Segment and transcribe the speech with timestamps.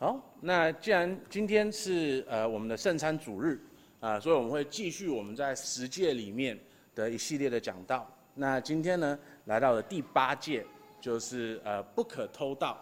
[0.00, 3.60] 好，那既然今天是呃我们的圣餐主日
[3.98, 6.56] 啊、所以我们会继续我们在十诫里面
[6.94, 8.08] 的一系列的讲道。
[8.34, 10.64] 那今天呢，来到了第八诫，
[11.00, 12.78] 就是呃不可偷盗。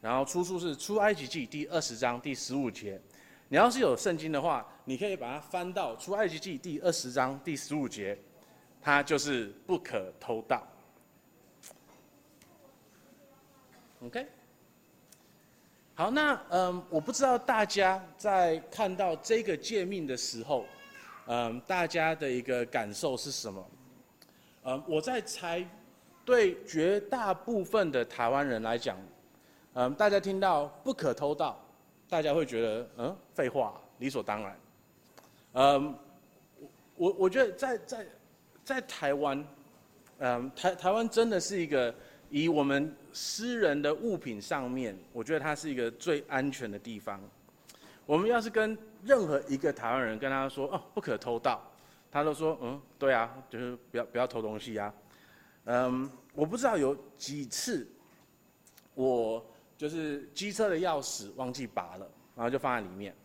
[0.00, 3.00] 然后出处是出埃及记第二十章第十五节。
[3.48, 8.18] 你要是有圣经的话，你可以把它翻到出埃及记第二十章第十五节，
[8.82, 10.66] 它就是不可偷盗。
[14.02, 14.26] OK，
[15.98, 20.66] 好，那嗯，我不知道大家在看到这个诫命的时候，
[21.26, 23.66] 嗯，大家的一个感受是什么？
[24.64, 25.66] 嗯，我在猜，
[26.22, 28.94] 对绝大部分的台湾人来讲，
[29.72, 31.58] 嗯，大家听到不可偷盗，
[32.10, 34.60] 大家会觉得嗯，废话，理所当然。
[35.54, 35.94] 嗯，
[36.96, 38.06] 我我觉得在在
[38.62, 39.42] 在台湾，
[40.18, 41.94] 嗯，台台湾真的是一个。
[42.28, 47.18] 以我们私人的物品上面，我觉得它是一个最安全的地方。
[48.04, 51.58] 我们要是跟任何一个台湾人跟他说哦，不可偷盗，
[52.12, 54.92] 他都说嗯，对啊，就是不要不要偷东西啊。
[55.64, 57.88] 嗯，我不知道有几次，
[58.92, 59.42] 我
[59.78, 63.16] 就是机车的钥匙忘记拔了，然后就放在里面。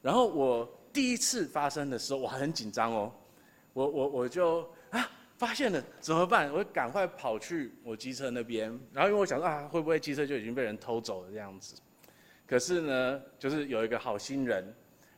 [0.00, 3.12] 然后我第一次发生的时候，我还很紧张哦，
[3.72, 4.64] 我我我就。
[5.44, 6.50] 发现了怎么办？
[6.54, 11.74] 我赶快跑去我机车那边，然后因为我想说啊，会不会机车就已经被人偷走了这样子？
[12.46, 14.74] 可是呢，就是有一个好心人，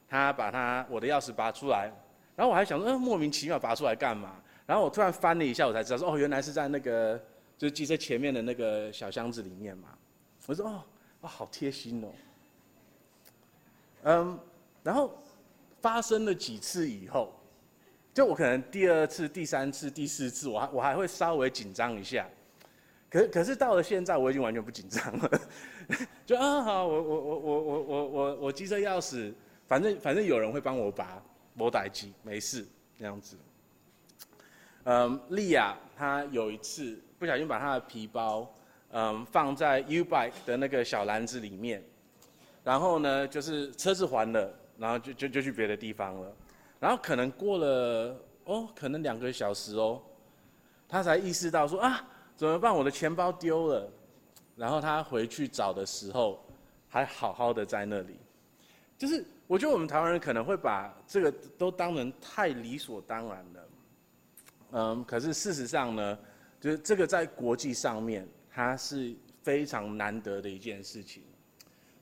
[0.09, 1.93] 他把他我的钥匙拔出来，
[2.35, 4.43] 然后我还想说，嗯，莫名其妙拔出来干嘛？
[4.67, 7.17] 然后我突然翻了一下，我才知道说，哦，原来是在那个
[7.57, 9.91] 就是机车前面的那个小箱子里面嘛。
[10.47, 10.83] 我说哦，
[11.21, 12.09] 哦，好贴心哦。
[14.03, 14.39] 嗯，
[14.83, 15.17] 然后
[15.81, 17.33] 发生了几次以后。
[18.17, 22.27] 就我可能第二次、第三次、第四次，我还我还会稍微紧张一下，
[23.11, 25.41] 可可是到了现在，我已经完全不紧张了。
[26.25, 29.35] 就啊好，我我我我我我我我机车钥匙，
[29.69, 31.23] 反正反正有人会帮我拔，
[31.53, 32.67] 没代志，没事
[32.99, 33.37] 这样子。
[34.85, 38.51] 嗯，莉亚她有一次不小心把她的皮包
[38.93, 41.85] 嗯放在 U-Bike 的那个小篮子里面，
[42.65, 46.33] 然后呢就是车子还了，然后就就就去别的地方了。
[46.79, 50.01] 然后可能过了哦，可能两个小时哦，
[50.87, 52.07] 他才意识到说啊，
[52.37, 52.75] 怎么办？
[52.75, 53.91] 我的钱包丢了。
[54.55, 56.39] 然后他回去找的时候，
[56.89, 58.17] 还好好的在那里。
[58.97, 63.69] 就是我觉得我们台湾人可能会把这个都当成太理所当然了。
[64.73, 66.19] 嗯，可是事实上呢，
[66.61, 71.23] 就是这个在国际上面，它是非常难得的一件事情。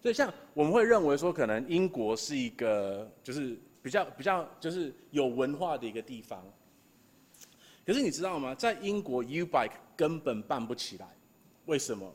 [0.03, 3.57] 所以像我们会认为说，可能英国是一个就是。
[3.85, 6.43] 比较比较就是有文化的一个地方，
[7.85, 8.55] 可是你知道吗？
[8.55, 11.07] 在英国，U-Bike 根本办不起来，
[11.67, 12.11] 为什么？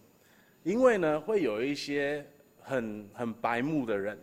[0.63, 2.25] 因为呢，会有一些
[2.59, 4.19] 很很白目的人，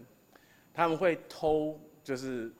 [0.74, 2.52] 他们会偷，就是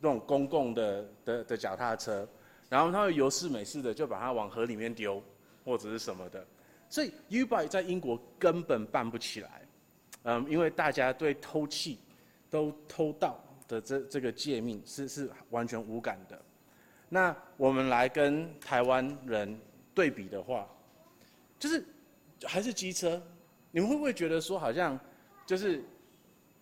[0.00, 2.28] 那种公共的的的脚踏车，
[2.68, 5.22] 然后他会有事没事的就把它往河里面丢，
[5.64, 6.44] 或者是什么的，
[6.88, 9.68] 所以 U-Bike 在英国根本办不起来，
[10.24, 11.96] 嗯，因为大家对偷窃
[12.50, 13.38] 都偷盗。
[13.70, 16.40] 的这这个诫命是是完全无感的。
[17.08, 19.58] 那我们来跟台湾人
[19.94, 20.68] 对比的话，
[21.58, 21.84] 就是
[22.44, 23.22] 还是机车，
[23.70, 24.98] 你们会不会觉得说好像
[25.46, 25.82] 就是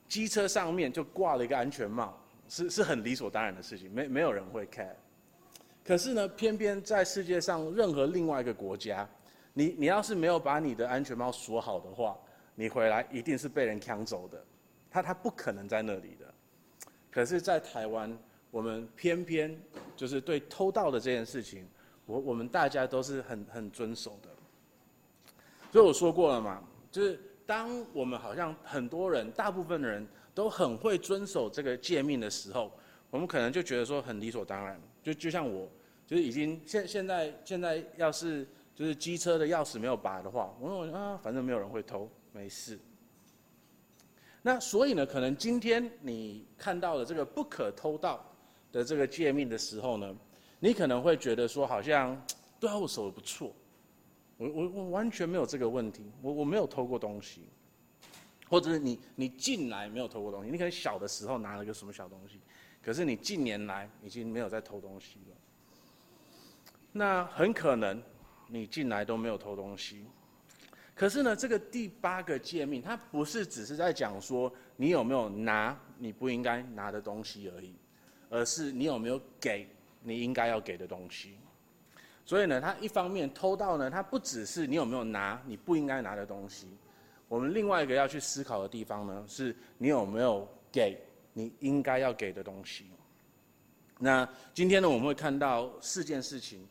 [0.06, 4.94] 机车上面就挂了一个安全帽，是是很理所当然的事情，没没有人会 care。
[5.84, 9.08] 可是呢，偏偏在世界上任何另外一个国家，
[9.54, 12.14] 你你要是没有把你的安全帽锁好的话，
[12.54, 14.42] 你回来一定是被人抢走的，
[14.90, 16.34] 他他不可能在那里的。
[17.10, 18.16] 可是，在台湾，
[18.50, 19.60] 我们偏偏
[19.96, 21.66] 就是对偷盗的这件事情，
[22.06, 24.28] 我我们大家都是很很遵守的。
[25.70, 32.72] 所以我说过了嘛，就是当我们好像很多人，大部分的人都很会遵守这个诫命的时候，
[33.10, 34.80] 我们可能就觉得说很理所当然。
[35.02, 35.68] 就就像我，
[36.06, 42.78] 就是已经现现在现在要是就是机车的钥匙没有拔的话，我说啊，反正没有人会偷，没事。
[44.42, 48.24] 那所以呢，可能今天你看到了这个不可偷盗
[48.70, 50.16] 的这个诫命的时候呢，
[50.60, 52.20] 你可能会觉得说，好像
[52.60, 53.52] 对啊，我守得不错，
[54.36, 57.42] 我我我完全没有这个问题，我我没有偷过东西，
[58.48, 62.40] 或者是你你近来没有偷过东西，你可能小的时候拿了个什么小东西，
[62.80, 65.36] 可是你近年来已经没有再偷东西了，
[66.92, 68.00] 那很可能
[68.46, 70.04] 你近来都没有偷东西。
[70.98, 77.72] 可是呢，这个第八个诫命，它不是只是在讲说你有没有拿你不应该拿的东西而已，
[78.28, 79.68] 而是你有没有给
[80.02, 81.36] 你应该要给的东西。
[82.24, 86.66] 所以呢，它一方面偷盗呢，它不只是你有没有拿你不应该拿的东西，
[87.28, 91.00] 我们另外一个要去思考的地方呢，是你有没有给
[91.32, 92.86] 你应该要给的东西。
[94.00, 96.66] 那今天呢，我们会看到四件事情。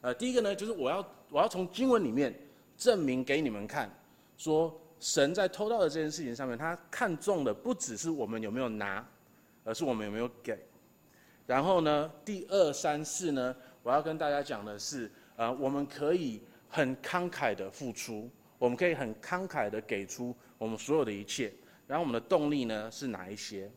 [0.00, 2.34] 呃，第一个呢，就是我要我要从经文里面
[2.82, 3.88] 证明给你们看，
[4.36, 9.08] 说神在偷盗的这件事情上面，他看重的不只是我们有没有拿，
[9.62, 10.58] 而是我们有没有给。
[11.46, 21.52] 然后呢，第二三四呢，我要跟大家讲的是，呃，我们可以很慷慨的付出，我们可以很慷慨的给出我们所有的一切。
[21.86, 23.70] 然后我们的动力呢是哪一些？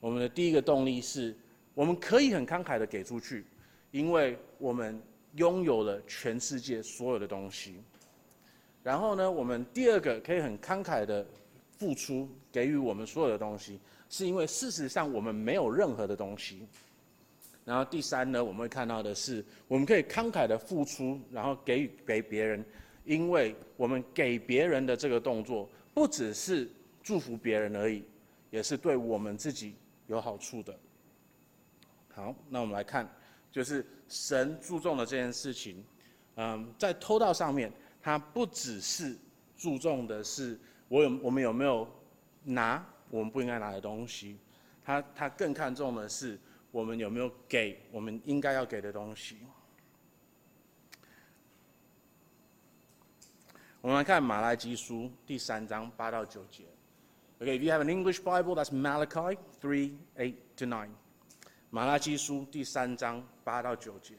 [0.00, 1.36] 我们的第一个动力是，
[1.74, 3.44] 我们可以很慷慨的给出去，
[3.90, 4.98] 因为我们。
[5.36, 7.82] 拥有了全世界所有的东西，
[8.82, 11.26] 然后呢，我们第二个可以很慷慨的
[11.78, 16.66] 付出，给予我们所有的东西，是因为事实上我们没有任何的东西。
[17.64, 22.64] 然后第三呢，我们会看到的是，我们可以慷慨的付出，然后给予给别人，
[23.04, 26.68] 因为我们给别人的这个动作，不只是
[27.02, 28.04] 祝福别人而已，
[28.50, 29.74] 也是对我们自己
[30.08, 30.76] 有好处的。
[32.12, 33.08] 好，那我们来看。
[33.52, 35.84] 就是神注重的这件事情，
[36.36, 37.70] 嗯，在偷盗上面，
[38.02, 39.16] 他不只是
[39.56, 40.58] 注重的是
[40.88, 41.88] 我有我们有没有
[42.42, 44.36] 拿我们不应该拿的东西，
[44.84, 46.38] 他他更看重的是
[46.72, 49.38] 我们有没有给我们应该要给的东西。
[53.80, 56.64] 我们来看马拉基书第三章八到九节。
[57.40, 60.90] Okay, if you have an English Bible, that's Malachi three eight to nine.
[61.70, 64.14] 马拉基书第三章八到九节，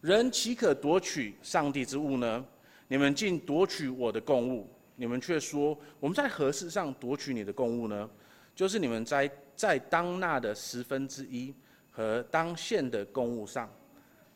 [0.00, 2.46] 人岂可夺取上帝之物呢？
[2.92, 8.10] 你们竟夺取我的供物，你们却说我们在何事上夺取你的供物呢？
[8.54, 11.54] 就是你们在在当纳的十分之一
[11.90, 13.66] 和当献的供物上，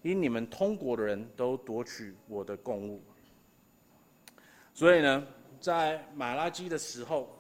[0.01, 3.03] 因你们通国的人都夺取我的供物。
[4.73, 5.27] 所以呢，
[5.61, 7.39] 在马拉基的时候，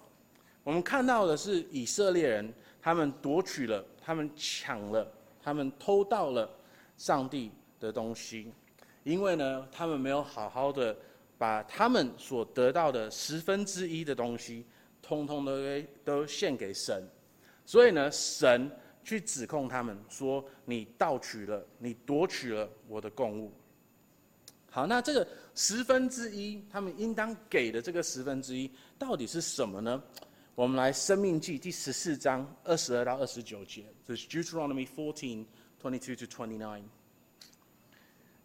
[0.62, 2.52] 我们看到的是以色列人，
[2.82, 3.82] 他们夺取了。
[4.02, 5.10] 他们抢了，
[5.42, 6.46] 他们偷盗了
[6.98, 8.52] 上帝的东西，
[9.06, 10.94] 因为呢，他们没有好好的
[11.38, 14.66] 把他们所得到的十分之一的东西，
[15.00, 17.08] 通通都给都献给神，
[17.64, 18.68] 所以呢，神
[19.04, 23.52] 去指控他们说：“你盗取了，你夺取了我的供物。”
[24.68, 25.24] 好，那这个
[25.54, 28.68] 十分之一，他们应当给的这个十分之一，
[28.98, 30.02] 到底是什么呢？
[30.56, 35.46] 我们来《生命记》第十四章二十二到二十九节，这是 Deuteronomy fourteen
[35.80, 36.82] twenty two to twenty nine。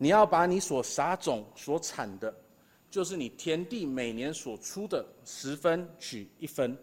[0.01, 2.33] 你要把你所撒种所产的，
[2.89, 6.75] 就是你田地每年所出的十分取一分，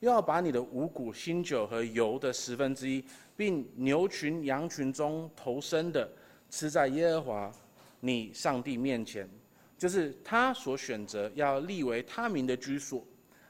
[0.00, 3.02] 又要把你的五谷、新酒和油的十分之一，
[3.34, 6.06] 并牛群、羊群中头生的，
[6.50, 7.52] 吃在耶和华
[7.98, 9.26] 你上帝面前，
[9.78, 13.02] 就是他所选择要立为他民的居所。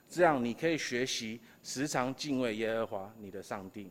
[0.08, 3.90] 这样，你可以学习时常敬畏耶和华你的上帝。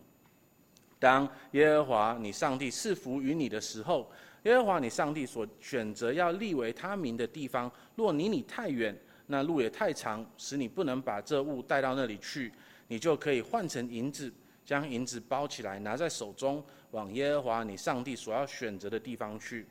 [0.98, 4.10] 当耶和华你上帝赐福于你的时候，
[4.46, 8.96] 耶和华你上帝所选择要立为他名的地方，若离你太远，
[9.26, 12.52] 那路也太长，使你不能把这物带到那里去，
[12.88, 14.32] 你就可以换成银子，
[14.64, 19.66] 将银子包起来，拿在手中，往耶和华你上帝所要选择的地方去。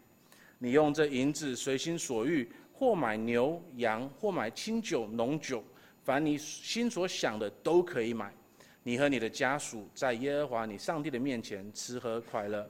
[0.58, 5.62] 你用这银子随心所欲，或买牛羊，或买清酒浓酒。
[6.02, 8.34] 凡你心所想的都可以买，
[8.82, 12.68] 你和你的家属在耶和华你上帝的面前吃喝快乐。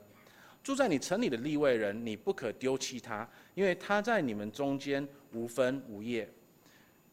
[0.65, 6.27] 住在你城里的利位人，你不可丢弃他，因为他在你们中间无分无业。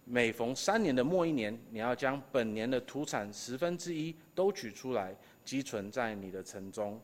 [0.07, 6.99] 每逢三年的末一年，你要将本年的土产十分之一都取出来，积存在你的城中。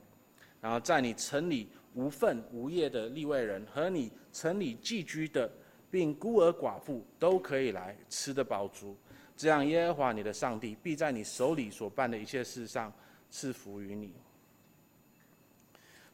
[0.58, 5.52] 然后在你城里无分无业的利位人和你城里寄居的，
[5.90, 8.96] 并孤儿寡妇都可以来吃得饱足。
[9.36, 12.90] 这样，耶和华你的上帝必在你手里所办的一切事上
[13.28, 14.14] 赐福于你。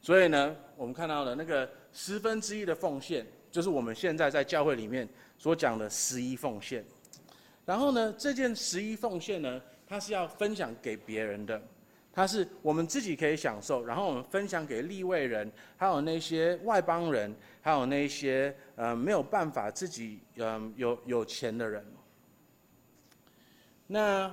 [0.05, 5.09] 所以呢，我们看到了那个十分之一的奉献，就是我们现在在教会里面
[5.39, 6.85] 所讲的十一奉献。
[7.65, 11.59] 然后呢，这件十一奉献呢，它是要分享给别人的，
[12.13, 21.83] 它是我们自己可以享受，然后我们分享给立位人，还有那些外邦人，还有那些呃没有办法自己嗯、呃、有有钱的人。
[23.87, 24.31] 那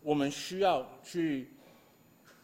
[0.00, 1.52] 我们需要去，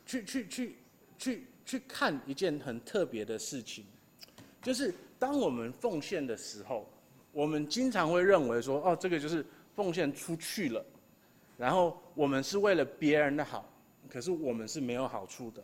[0.06, 0.76] 去去去
[1.18, 3.84] 去去看一件很特别的事情，
[4.62, 6.88] 就是当我们奉献的时候，
[7.30, 9.44] 我们经常会认为说，哦，这个就是
[9.76, 10.82] 奉献出去了，
[11.58, 13.70] 然后我们是为了别人的好，
[14.08, 15.62] 可是我们是没有好处的。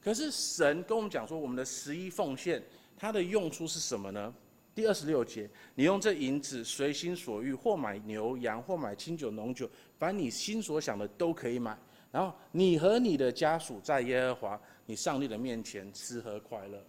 [0.00, 2.62] 可是神跟我们讲说，我们的十一奉献，
[2.96, 4.32] 它的用处是什么呢？
[4.72, 11.76] 第二十六节，你用这银子随心所欲，或买牛羊，或买清酒浓酒，凡你心所想的都可以买。
[12.12, 16.82] 然后你和你的家属在耶和华你上帝的面前吃喝快乐。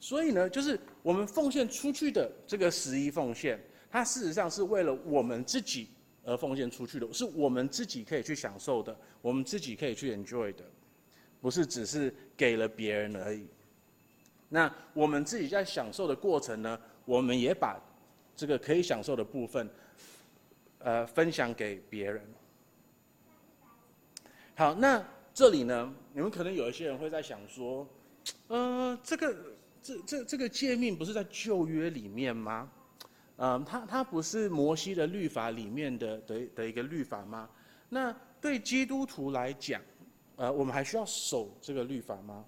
[0.00, 3.60] 所以呢，就是我们奉献出去的这个十一奉献，
[3.90, 5.88] 它事实上是为了我们自己
[6.24, 10.64] 而奉献出去的，是我们自己可以去享受的，我们自己可以去 enjoy 的，
[11.40, 13.46] 不是只是给了别人而已。
[14.48, 17.80] 那我们自己在享受的过程呢，我们也把
[18.36, 19.70] 这个可以享受的部分，
[20.80, 22.22] 呃，分享给别人。
[24.54, 25.02] 好，那
[25.34, 27.86] 这里呢，你们可能有一些人会在想说，
[28.48, 29.36] 呃，这个。
[29.84, 32.70] 这这这个诫命不是在旧约里面吗？
[33.38, 37.50] 嗯，它它不是摩西的律法里面的的的一个律法吗？
[37.88, 39.82] 那对基督徒来讲，
[40.36, 42.44] 呃，我们还需要守这个律法吗？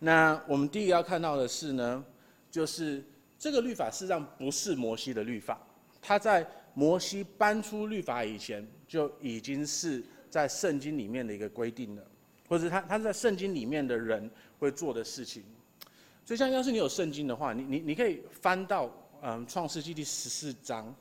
[0.00, 2.04] 那我们第一个要看到的是呢，
[2.50, 3.04] 就是
[3.38, 5.64] 这个律法事实上不是摩西的律法，
[6.02, 6.44] 它在
[6.74, 12.06] 摩西颁出律法以前就已经是在圣经里面的一个规定的，
[12.48, 15.42] 或者他他是在圣经里面的人会做的事情。
[16.24, 18.90] 所以，像要是你有圣经的话，你你你可以翻到
[19.22, 20.94] 嗯创世纪第十四章，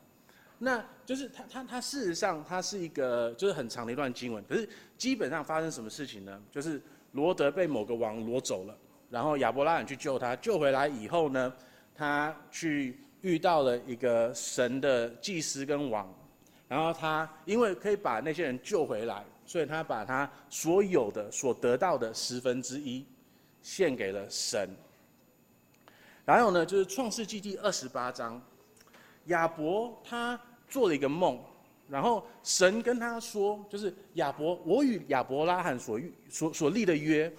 [0.57, 4.67] 那就是它它它事实上它是一个就是很长的一段经文，可是
[4.97, 6.41] 基本上发生什么事情呢？
[6.49, 6.81] 就是
[7.11, 8.77] 罗德被某个王掳走了，
[9.09, 11.53] 然后亚伯拉罕去救他，救回来以后呢，
[11.93, 16.13] 他去遇到了一个神的祭司跟王，
[16.67, 23.05] 然后他因为可以把那些人救回来，所以他把他所有的所得到的十分之一
[23.61, 24.69] 献给了神。
[26.25, 28.41] 然后呢，就是创世纪第二十八章，
[29.27, 31.39] 亚伯他做了一个梦，
[31.87, 35.97] 然后神跟他说，就是亚伯，我与亚伯拉罕所
[36.29, 37.31] 所所立的约，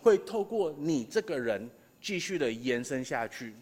[0.00, 1.70] 会透过你这个人
[2.00, 3.54] 继续的延伸下去。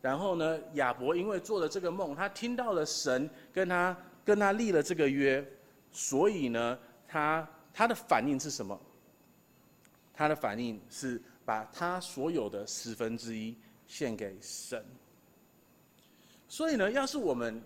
[0.00, 5.46] 然后呢，亚伯因为做了这个梦，他听到了神跟他跟他立了这个约，
[5.90, 8.80] 所以呢，他他的反应是什么？
[10.12, 13.56] 他的反应是把他所有的十分之一。
[13.86, 14.82] 献给神。
[16.48, 17.62] 所以呢，要是我们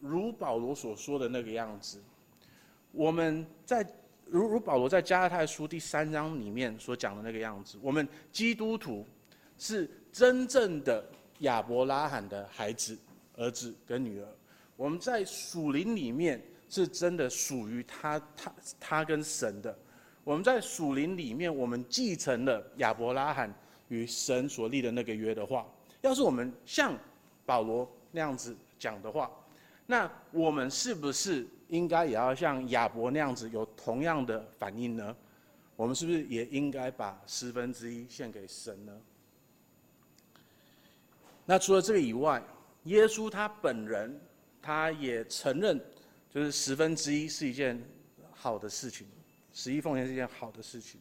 [0.00, 2.02] 如保罗所说的那个样子，
[2.90, 3.86] 我们在
[4.24, 9.06] 如如保罗在加拉太书第三章里面所讲的那个样子，我们基督徒
[9.58, 11.04] 是真正的
[11.40, 12.98] 亚伯拉罕的孩子、
[13.36, 14.28] 儿子跟女儿。
[14.80, 19.78] 我们在属灵里面是真的属于他、他、他跟神的。
[20.24, 23.54] 我们在属灵里面，我们继承了亚伯拉罕。
[23.88, 25.66] 与神所立的那个约的话，
[26.00, 26.96] 要是我们像
[27.44, 29.28] 保罗那样子讲的话，
[29.84, 35.16] 那我们是不是应该也要像亚伯那样子有同样的反应呢？
[35.74, 38.92] 我们是不是也应该把十分之一献给神呢？
[41.44, 42.40] 那除了这个以外，
[42.84, 44.20] 耶稣他本人
[44.62, 45.80] 他也承认，
[46.32, 47.82] 就是十分之一是一件
[48.32, 49.06] 好的事情，
[49.52, 51.00] 十一奉献是一件好的事情。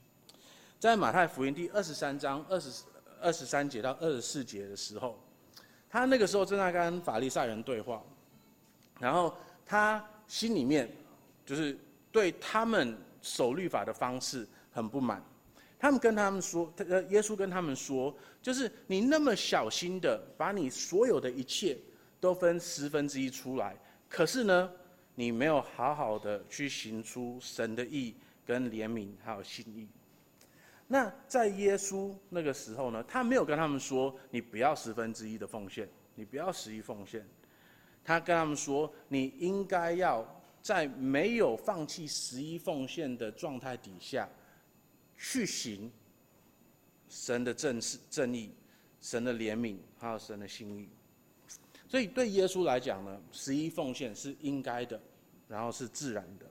[0.79, 2.83] 在马太福音第二十三章二十
[3.21, 5.19] 二十三节到二十四节的时候，
[5.89, 8.01] 他那个时候正在跟法利赛人对话，
[8.99, 9.35] 然后
[9.65, 10.89] 他心里面
[11.45, 11.77] 就是
[12.11, 15.21] 对他们守律法的方式很不满。
[15.77, 21.77] 他们跟他们说，呃，耶稣跟他们说，就是你那么小心的把你所有的一切
[22.19, 23.75] 都分十分之一出来，
[24.09, 24.71] 可是呢，
[25.15, 29.87] 你没有好好的去行出神的义跟怜悯还有心意。
[30.87, 37.25] 那在耶稣那个时候呢，他没有跟他们说，你不要十分之一的奉献，你不要十一奉献。
[38.03, 40.25] 他跟他们说，你应该要
[40.61, 44.27] 在没有放弃十一奉献的状态底下，
[45.15, 45.91] 去行
[47.07, 48.55] 神的正事、正义、
[48.99, 50.89] 神的怜悯，还有神的心意。
[51.89, 54.97] 所以对耶稣来讲呢，十一奉献是应该的，
[55.49, 56.45] 然后是自然的。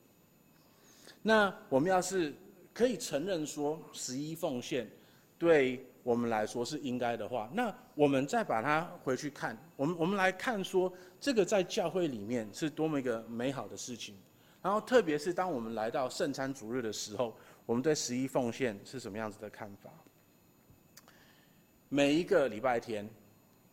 [1.22, 2.34] 那我们要是。
[2.74, 4.88] 可以承认说，十一奉献
[5.36, 14.14] 对我们来说是应该的话，那我们再把它回去看，我们我们来看说，这个在教会里面是多么一个美好的事情。
[14.62, 19.90] 然后，特别是当我们来到圣餐主日的时候，我们对十一奉献是什么样子的看法？
[21.88, 23.10] 每一个礼拜天，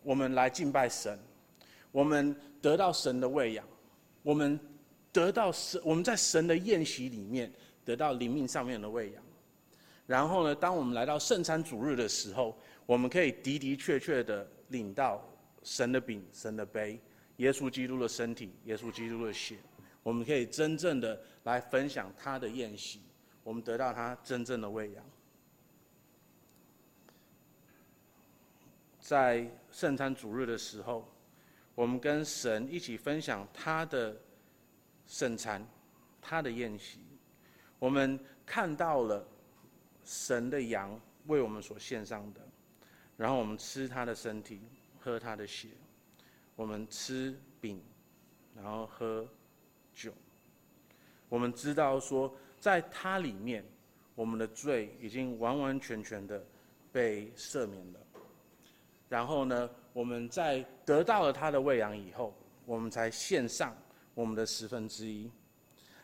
[0.02, 1.20] 我们来敬拜神，
[1.96, 3.66] 我们得到神的喂养，
[4.22, 4.60] 我们
[5.14, 7.50] 得到神，我们在神的宴席里面。
[7.86, 9.24] 得到灵命上面的喂养，
[10.08, 15.24] 然后呢，当我们来到圣餐主日的时候，我们可以的的确确的领到
[15.62, 17.00] 神的饼、神的杯、
[17.38, 19.58] 耶稣基督的身体、耶稣基督的血，
[20.02, 23.02] 我们可以真正的来分享他的宴席，
[23.44, 25.06] 我们得到他真正的喂养。
[29.00, 31.08] 在圣餐主日的时候，
[31.76, 34.16] 我们跟神一起分享他的
[35.06, 35.66] 圣餐，
[36.22, 37.00] 他的宴席，
[37.78, 39.28] 我们看到了
[40.04, 42.42] 神的羊为我们所献上的，
[43.18, 44.62] 然后我们吃他的身体，
[45.00, 45.68] 喝他的血，
[46.56, 47.84] 我们吃饼，
[48.56, 49.28] 然后喝
[49.94, 50.14] 酒，
[51.28, 53.66] 我们知道说，在他里面，
[54.16, 56.42] 我们的罪已经完完全全的
[56.92, 58.00] 被赦免了。
[59.10, 62.36] 然后呢，我们在得到了他的喂养以后，
[62.66, 63.74] 我们才献上
[64.14, 65.32] 我们的十分之一。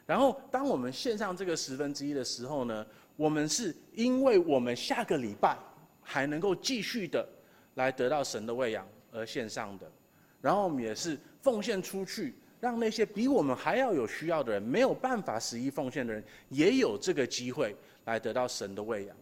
[0.05, 5.57] 然后，当我们献上这个十分之一的时候呢，我们是因为我们下个礼拜
[6.01, 7.27] 还能够继续的
[7.75, 9.91] 来得到神的喂养而献上的。
[10.39, 19.17] 然后，我们也是奉献出去，让那些比我们还要有需要的人，没有办法十一奉献的人，也有这个机会来得到神的喂养。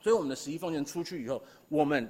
[0.00, 2.08] 所以，我们的十一奉献出去以后，我们。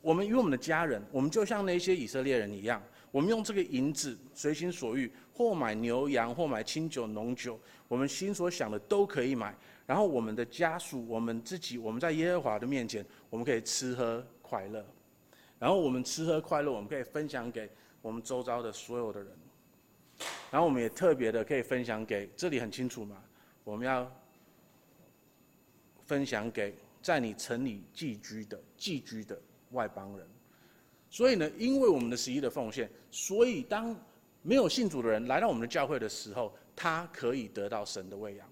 [0.00, 9.54] 我们与我们的家人，我们就像那些以色列人一样，我们用这个银子随心所欲，或买牛羊，或买清酒浓酒，我们心所想的都可以买。
[9.86, 14.84] 然后我们的家属，我们自己，我们在耶和华的面前，我们可以吃喝快乐。
[15.58, 17.68] 然后我们吃喝快乐，我们可以分享给
[18.00, 19.32] 我们周遭的所有的人。
[20.50, 23.16] 然后我们也特别的可以分享给，这里很清楚嘛，
[23.64, 24.10] 我们要
[26.04, 29.40] 分享给在你城里寄居的寄居的。
[29.72, 30.26] 外邦人，
[31.10, 33.94] 所以呢，因为我们的十一的奉献，所以当
[34.42, 38.48] 没有信主的人来到我们的教会的时候，他可以得到神的喂养，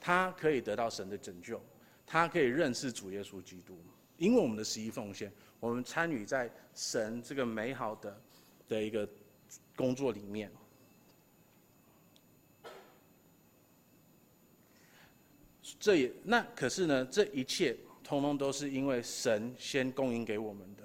[0.00, 1.60] 他可以得到神的拯救，
[2.06, 3.78] 他可以认识主耶稣基督。
[4.18, 8.20] 因为我们的十一奉献，我们参与在神这个美好的
[8.68, 9.08] 的一个
[9.74, 10.52] 工作里面。
[15.78, 17.76] 这也那可是呢，这一切。
[18.10, 20.82] 通通都是因为神先供应给我们的。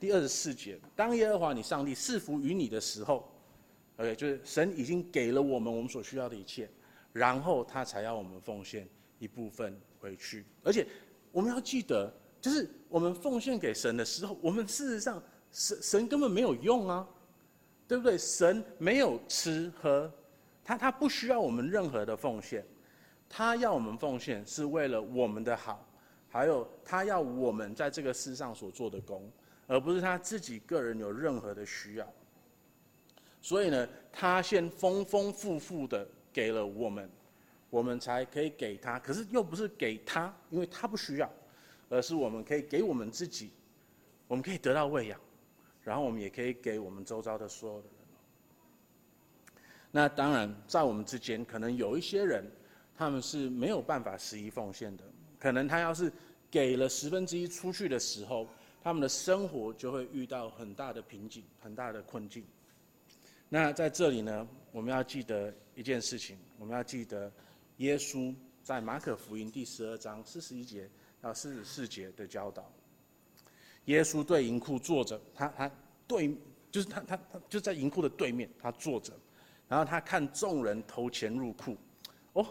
[0.00, 3.32] 第二十四节，当耶和华你上帝赐福于你的时候
[3.98, 6.68] ，OK，就是神已经给了我们我们所需要的一切，
[7.12, 8.88] 然后他才要我们奉献
[9.20, 10.44] 一部分回去。
[10.64, 10.84] 而且
[11.30, 17.08] 我们要记得，就是我们奉献给神的时候，我们事实上神神根本没有用啊，
[17.86, 18.18] 对不对？
[18.18, 20.12] 神没有吃喝，
[20.64, 22.66] 他他不需要我们任何的奉献，
[23.28, 25.86] 他要我们奉献是为了我们的好。
[26.32, 29.30] 还有，他要我们在这个世上所做的工，
[29.66, 32.12] 而不是他自己个人有任何的需要。
[33.42, 37.10] 所以呢，他先丰丰富富的给了我们，
[37.68, 38.98] 我们才可以给他。
[38.98, 41.30] 可是又不是给他，因为他不需要，
[41.90, 43.50] 而是我们可以给我们自己，
[44.26, 45.20] 我们可以得到喂养，
[45.82, 47.96] 然后我们也可以给我们周遭的所有的人。
[49.90, 52.50] 那当然，在我们之间，可能有一些人，
[52.96, 55.04] 他们是没有办法十一奉献的。
[55.42, 56.12] 可能他要是
[56.48, 58.46] 给了十分之一出去的时候，
[58.80, 62.44] 他们的生活就会遇到很大的瓶颈、很大的困境。
[63.48, 67.28] 那在这里呢，我们要记得一件事情，我们要记得
[67.78, 70.88] 耶稣在马可福音第十二章四十一节
[71.20, 72.70] 到四十四节的教导。
[73.86, 75.68] 耶稣对银库坐着，他他
[76.06, 76.32] 对
[76.70, 79.12] 就是他他他就在银库的对面，他坐着，
[79.66, 81.76] 然后他看众人投钱入库，
[82.34, 82.46] 哦，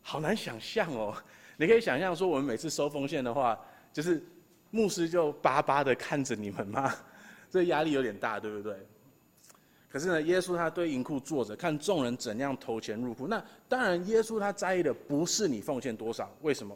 [0.00, 1.14] 好难想象哦。
[1.60, 3.60] 你可以想象说，我们每次收奉献的话，
[3.92, 4.24] 就是
[4.70, 6.90] 牧师就巴巴的看着你们吗？
[7.50, 8.74] 这压力有点大，对不对？
[9.90, 13.28] 可是呢，耶稣他对银库坐着，看众人怎样投钱入库。
[13.28, 16.74] 那当然，耶稣他在意的不是你奉献多少，为什么？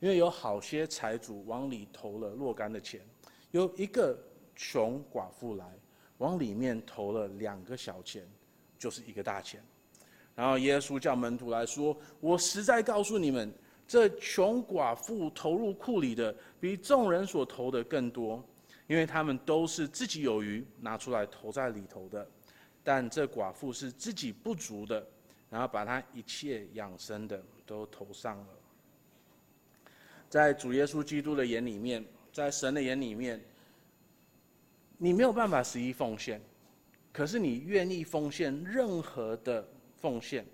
[0.00, 3.02] 因为有好些财主往里投了若干的钱，
[3.50, 4.18] 有一个
[4.54, 5.66] 穷寡妇来
[6.16, 8.26] 往里面投了两个小钱，
[8.78, 9.62] 就是一个大钱。
[10.34, 13.52] 然后耶稣叫门徒来说：“我实在告诉你们。”
[13.86, 18.42] 这穷寡妇投入库里的，比众人所投的更多，
[18.88, 22.26] 因为他们都是自己有余，拿出来投在里头的。
[22.82, 25.06] 但这寡妇是自己不足的，
[25.50, 28.46] 然后把她一切养生的都投上了。
[30.28, 33.40] 在主耶稣基督的眼里面，在神的眼里面，
[34.98, 36.40] 你没有办法十一奉献，
[37.12, 40.44] 可是你愿意奉献任何的奉献，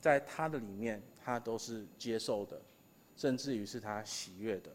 [0.00, 2.60] 在他的里面，他都是接受的。
[3.18, 4.70] 甚至于是他喜悦的。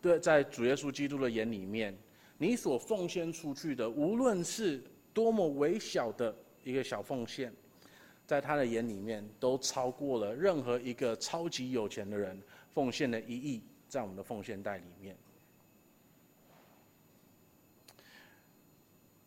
[0.00, 1.94] 对，在主耶稣基督的眼里面，
[2.38, 7.52] 你所奉献出去的，无论是多么微小的一个小奉献，
[8.26, 12.40] 在他的眼里面，都超过了任何一个超级有钱的人
[12.72, 15.14] 奉献的一亿，在我们的奉献袋里面。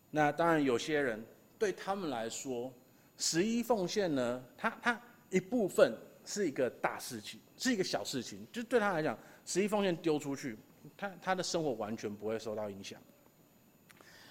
[0.09, 1.23] 那当然，有些人
[1.59, 2.73] 对他们来说，
[3.17, 5.95] 十一奉献呢，他他一部分。
[6.25, 8.45] 是一个大事情，是一个小事情。
[8.51, 10.57] 就对他来讲，十一奉献丢出去，
[10.97, 12.99] 他他的生活完全不会受到影响。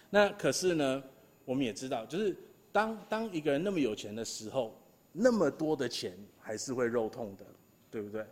[0.08, 1.02] 那可是呢，
[1.44, 2.36] 我们也知道，就是
[2.72, 4.76] 当当一个人那么有钱的时候，
[5.12, 7.44] 那么多的钱还是会肉痛的，
[7.90, 8.24] 对不对？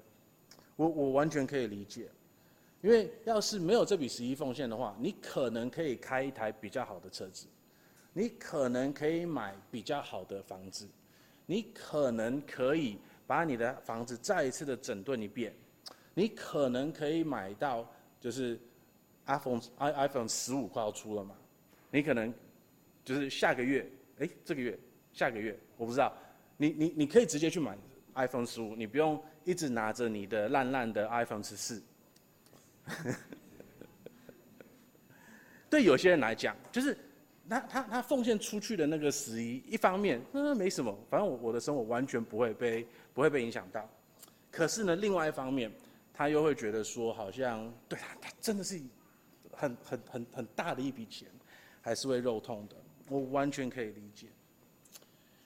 [0.77, 2.09] 我我完全可以理解，
[2.83, 7.47] 因为要是没有这笔十一奉献的话，你可能可以开一台比较好的车子，
[8.13, 10.89] 你可能可以买比较好的房子，
[11.47, 15.55] 你可能可以把你的房子再一次的整顿一遍，
[16.15, 17.87] 你可能可以买到
[18.19, 18.59] 就是
[19.27, 21.37] iPhone iPhone 十五快要出了嘛。
[21.91, 22.33] 你可能
[23.05, 23.87] 就是下个月，
[24.19, 24.79] 哎，这个月，
[25.13, 26.17] 下个月，我不知道。
[26.57, 27.77] 你你你可以直接去买
[28.15, 31.83] iPhone 十五，你不用一直拿着你的烂烂的 iPhone 十四。
[35.69, 36.97] 对有些人来讲，就是
[37.49, 43.89] 他他他奉献出去的那个十一，一方面那没什么，反正我我的生活完全不会被不会被影响到。
[44.51, 45.71] 可是呢，另外一方面，
[46.13, 48.81] 他又会觉得说，好像对他他真的是
[49.53, 51.27] 很很很很大的一笔钱。
[51.81, 52.77] 还是会肉痛的，
[53.09, 54.27] 我完全可以理解。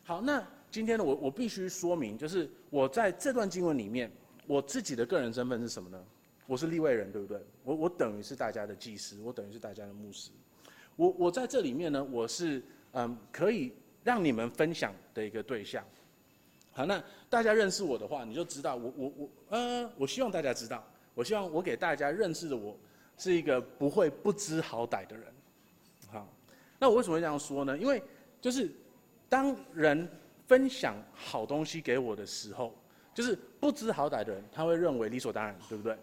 [0.02, 4.10] 好，那今天呢，我我必须说明，就是我在这段经文里面，
[4.48, 6.04] 我自己的个人身份是什么呢？
[6.48, 7.40] 我是立位人，对不对？
[7.62, 10.32] 我我等于是大家的祭司，我等于是大家的牧师。
[10.96, 13.72] 我我在这里面呢，我是嗯可以
[14.04, 15.84] 让你们分享的一个对象。
[16.72, 20.82] 好，那大家认识我的话，你就知道我我我呃，我希望大家知道，
[21.14, 22.76] 我希望我给大家认识的我
[23.18, 25.26] 是一个不会不知好歹的人。
[26.10, 26.26] 好
[26.78, 27.76] 那我为什么会这样说呢？
[27.76, 28.02] 因为
[28.40, 28.70] 就是
[29.28, 30.08] 当人
[30.46, 32.74] 分享好东西给我的时候，
[33.14, 35.96] 就是不知好歹的人，他会认为理所当然，对不对？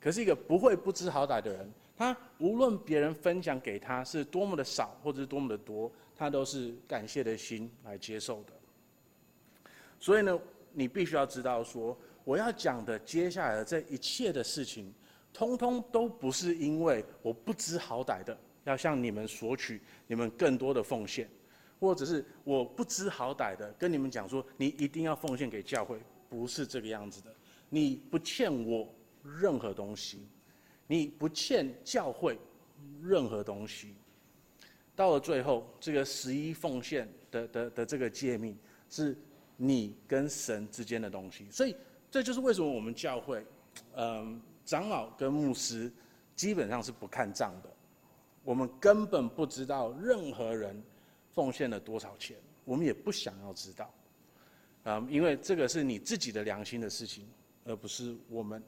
[0.00, 8.52] 可是一个不会不知好歹的人，他无论别人分享给他是多么的少，或者是多么的多，他都是感谢的心来接受的。
[9.98, 10.38] 所以呢，
[10.72, 14.92] 你必须要知道说，我要讲的接下来的这一切的事情，
[15.32, 18.36] 通通都不是因为我不知好歹的。
[18.64, 21.30] 要向你们索取你们更多的奉献，
[21.78, 27.32] 或者是我不知好歹的跟你们讲说，你一定要奉献给教会，不是这个样子的。
[27.68, 30.26] 你不欠我任何东西，
[30.86, 32.38] 你不欠教会
[33.02, 33.94] 任何东西。
[34.94, 38.56] 到了最后，这个十一奉献的的的这个诫命，
[38.88, 39.16] 是
[39.56, 41.46] 你跟神之间的东西。
[41.50, 41.76] 所以
[42.10, 43.44] 这就是为什么我们教会，
[43.94, 45.92] 嗯，长老跟牧师
[46.34, 47.70] 基本上是不看账的。
[48.42, 50.82] 我们根本不知道任何人
[51.34, 53.92] 奉献了多少钱，我们也不想要知道，
[54.84, 57.28] 啊，因为这个是你自己的良心的事情，
[57.64, 58.62] 而不是我们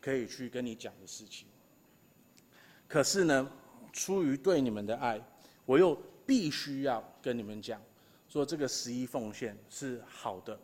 [0.00, 1.46] 可以去跟你讲的事情。
[2.88, 3.50] 可是呢，
[3.92, 5.22] 出于对你们的爱，
[5.66, 5.94] 我又
[6.26, 7.80] 必须要跟你们讲，
[8.28, 10.58] 说这个十一奉献是好的，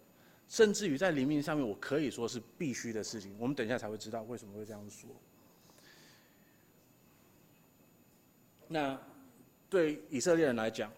[0.48, 3.36] 甚至于在灵命上面，我可以说是必须的事情。
[3.38, 5.10] 我们等一下才会知道为什么会这样说。
[8.66, 8.98] 那
[9.68, 10.90] 对以色列人来讲，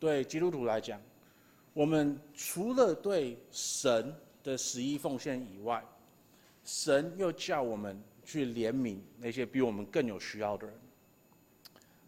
[0.00, 1.00] 对基督徒来讲，
[1.72, 5.84] 我们除了对神的十一奉献以外，
[6.64, 10.76] 神又叫我们去怜悯那些比我们更有需要的人。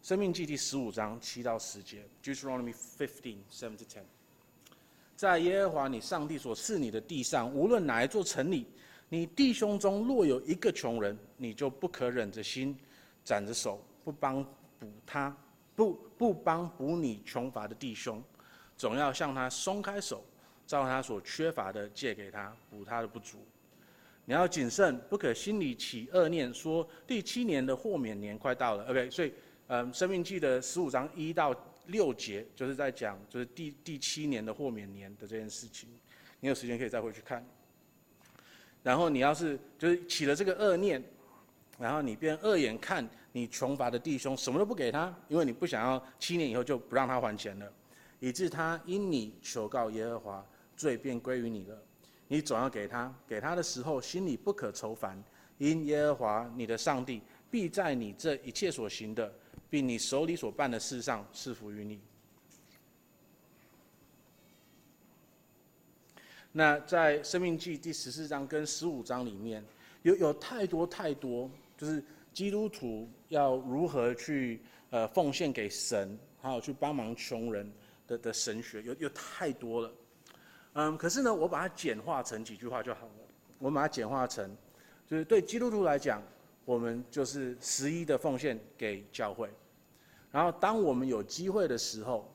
[0.02, 4.02] 生命记第十五章七到十节，Deuteronomy fifteen seven to ten，
[5.16, 8.66] 在耶和华你上帝所赐你的地上，无论哪一座城里，
[9.08, 12.76] 你弟兄中若有一个穷人，你就不可忍着心，
[13.24, 14.44] 斩着手，不帮。
[14.80, 15.36] 补他
[15.74, 18.22] 不不帮补你穷乏的弟兄，
[18.76, 20.24] 总要向他松开手，
[20.68, 23.44] 照他所缺乏的借给他，补他的不足。
[24.28, 28.84] 你要谨慎，不可心里起恶念，说第七年的豁免年快到了。
[28.84, 29.32] OK，所以
[29.68, 35.88] 嗯，申命记的十五章一到六节就是在讲，就是第第七年的豁免年的这件事情。
[36.40, 37.42] 你有时间可以再回去看。
[38.82, 41.02] 然后你要是就是起了这个恶念，
[41.78, 43.08] 然后你便恶眼看。
[43.32, 47.72] 你穷乏的弟兄什么都不给他，因为你不想要七年以后就不让他还钱了，
[48.20, 51.82] 以致他因你求告耶和华，罪便归于你了。
[52.28, 55.20] 你总要给他，给他的时候心里不可愁烦，
[55.58, 59.32] 因耶和华你的上帝必在你这一切所行的，
[59.68, 62.00] 并你手里所办的事上赐福于你。
[66.52, 69.64] 那在生命记第十四章跟十五章里面
[70.02, 72.04] 有有太多太多，就是。
[72.30, 74.60] 基督徒要如何去
[74.90, 77.68] 呃奉献给神，还有去帮忙穷人
[78.06, 79.92] 的的神学，有有太多了，
[80.74, 83.12] 嗯，可是呢，我把它简化成几句话就好了。
[83.58, 84.48] 我把它简化成，
[85.04, 86.22] 就是对基督徒来讲，
[86.64, 89.50] 我们就是十一的奉献给教会，
[90.30, 92.32] 然后当我们有机会的时候，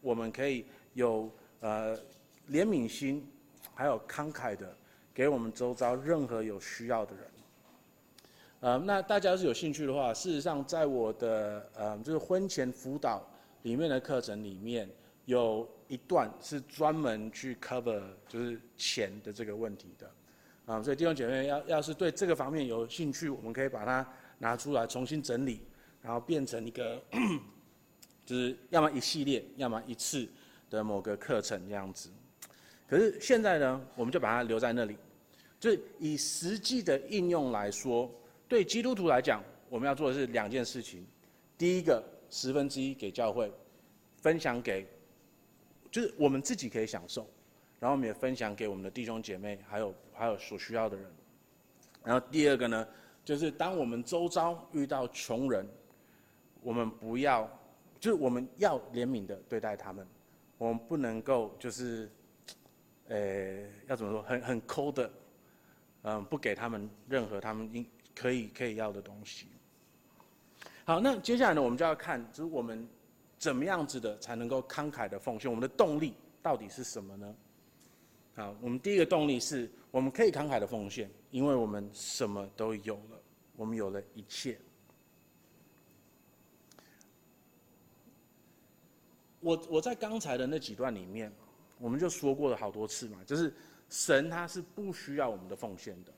[0.00, 1.96] 我们可以有呃
[2.50, 3.24] 怜悯心，
[3.74, 4.76] 还有慷慨的
[5.14, 7.24] 给我们周遭任何有需要的人。
[8.58, 13.22] 呃，那大家要是有兴趣的话，事实上在我的呃就是婚前辅导
[13.62, 14.90] 里面的课程里面，
[15.26, 20.10] 有一段是专门去 cover 就是钱的这个问题的，
[20.64, 24.08] 啊，所以弟兄姐妹要要是对这个方面有兴趣，我们可以把它
[24.38, 25.60] 拿出来重新整理，
[26.00, 27.02] 然后变成一个，
[28.24, 30.26] 就是要么一系列，要么一次
[30.70, 32.08] 的某个课程这样子。
[32.88, 34.96] 可是现在呢，我们就把它留在那里，
[35.58, 38.10] 就是以实际的应用来说。
[38.48, 41.04] 对基督徒来讲，我们要做的是两件事情。
[41.58, 43.52] 第一个，十分之一给教会，
[44.22, 44.86] 分享给，
[45.96, 47.26] 就是我们自己可以享受，
[47.80, 51.10] 然后我们也分享给我们的弟兄姐妹，还有还有所需要的人。
[52.04, 52.86] 然后第二个呢，
[53.24, 55.66] 就是当我们周遭遇到穷人，
[56.60, 57.48] 我们不要，
[57.98, 60.06] 就是我们要怜悯的对待他们，
[60.58, 62.10] 我们不能够就是，
[63.08, 65.10] 呃，要怎么说，很很抠的，
[66.02, 67.86] 嗯，不给他们任何他们应。
[68.14, 69.46] 可以可以要的东西。
[70.86, 72.88] 好，那接下来呢，我们就要看，就是我们
[73.46, 77.32] 怎么样子的才能够慷慨的奉献，我们的动力到底是什么呢？
[78.34, 83.22] 好，我们第一个动力是我们可以慷慨的奉献，因为我们什么都有了，
[83.54, 84.58] 我们有了一切。
[89.38, 91.32] 我我在刚才的那几段里面，
[91.78, 93.54] 我们就说过了好多次嘛，就是
[93.88, 96.12] 神他是不需要我们的奉献的。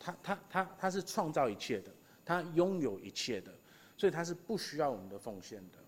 [0.00, 1.92] 他他他他是创造一切的，
[2.24, 3.54] 他拥有一切的，
[3.96, 5.78] 所以他是不需要我们的奉献的，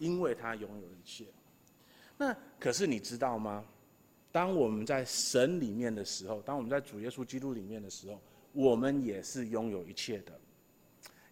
[0.00, 1.26] 因为他拥有一切。
[2.18, 3.64] 那可是你知道吗？
[4.32, 8.20] 当我们在神里面的时候，当我们在主耶稣基督里面的时候，
[8.52, 10.32] 我们也是拥有一切的。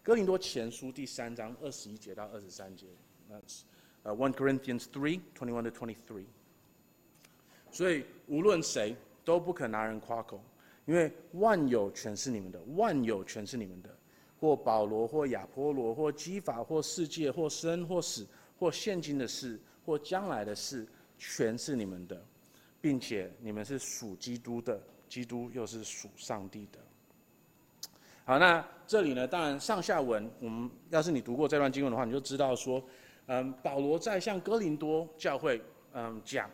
[0.01, 2.87] 哥林多前书第三章二十一节到二十三节，
[3.27, 3.65] 那是
[4.03, 6.23] 呃 One Corinthians three twenty one to twenty three。
[7.69, 10.41] 所以无论谁都不可拿人夸口。
[10.85, 13.95] 因为万有全是你们的，万有全是你们的，
[14.39, 18.25] 或保罗，或亚波罗，或基法，或世界，或生，或死，
[18.59, 20.85] 或现今的事，或将来的事，
[21.17, 22.21] 全是你们的，
[22.81, 26.79] 并且你们是属基督的，基督又是属上帝的。
[28.25, 32.83] 好，那这里呢，当然上下文，我们要是你读过这段经文的话，你就知道说，
[33.27, 35.61] 嗯，保罗在向哥林多教会，
[35.93, 36.49] 嗯，讲。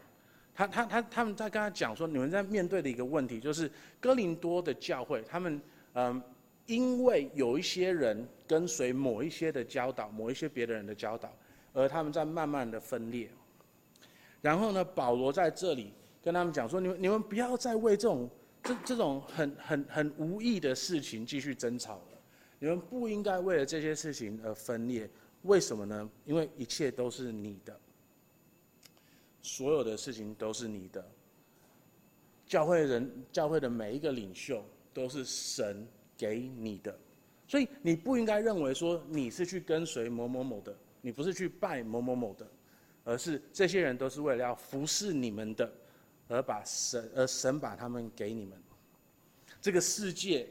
[0.53, 5.61] 他他他他们在跟他讲说，你们在面对的一个问题就是哥林多的教会，他们
[5.95, 6.21] 嗯，
[6.65, 11.29] 因为有一些人跟随某一些的教导，某一些别的人的教导，
[11.75, 13.29] 而他们在慢慢的分裂。
[14.41, 18.27] 然后呢，保罗在这里跟他们讲说，你们你们不要再为这种
[18.63, 22.17] 这这种很很很无意的事情继续争吵了，
[22.57, 25.07] 你们不应该为了这些事情而分裂。
[25.43, 26.09] 为什么呢？
[26.25, 27.79] 因为一切都是你的。
[29.41, 31.07] 所有的事情都是你的，
[32.47, 36.97] 教会人、教会的每一个领袖都是神给你的，
[37.47, 40.75] 所以你不应该认为说你是去跟随某某某的，
[41.05, 42.47] 你不是去拜某某某的，
[43.03, 45.71] 而是这些人都是为了要服侍你们的，
[46.27, 48.57] 而把神，而神把他们给你们。
[49.61, 50.47] 这个世界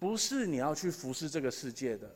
[0.00, 2.12] 不是你要去服侍这个世界的。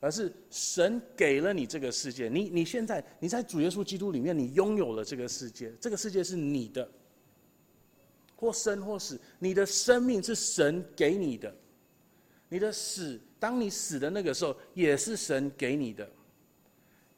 [0.00, 6.90] 而是神给了你这个世界，你你现在你在主耶稣基督里面，你拥有了这个世界，这个世界是你的，
[8.34, 11.54] 或生或死，你的生命是神给你的，
[12.48, 16.10] 你的死，当你死的那个时候，也是神给你的。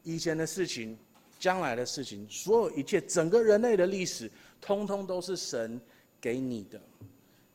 [0.05, 0.97] 以前的事情，
[1.38, 5.81] 将来的事情，所有一切，整个人类的历史，通通都是神
[6.21, 6.81] 给你的，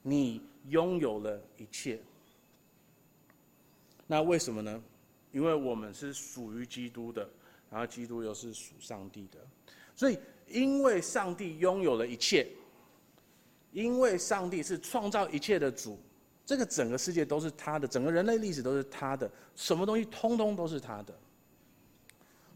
[0.02, 2.00] 你拥有了一切。
[4.06, 4.84] 那为什么呢？
[5.32, 7.30] 因为我们是属于基督的，
[7.70, 9.38] 然后基督又是属上帝的，
[9.96, 12.48] 所以因为上帝拥有了一切，
[13.72, 16.00] 因为上帝是创造一切的主，
[16.44, 21.14] 这个整个世界都是他的，整个人类历史都是他的，什么东西通通都是他的。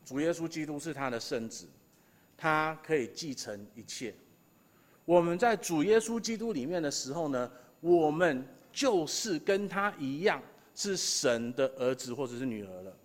[0.05, 1.65] 主耶稣基督是他的圣子，
[2.37, 4.13] 他可以继承一切。
[5.05, 10.41] 我们在主耶稣基督里面的时候呢，我们就是跟他一样。
[10.75, 12.97] 是神的儿子或者是女儿了，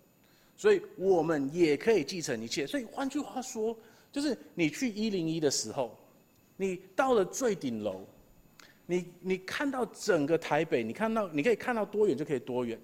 [0.57, 2.65] 所以我们也可以继承一切。
[2.65, 3.77] 所以换句话说，
[4.11, 5.95] 就是你去一零一的时候，
[6.57, 8.07] 你到了最顶楼，
[8.87, 12.81] 你你看到整个台北，你看到你可以看到多远就可以多远，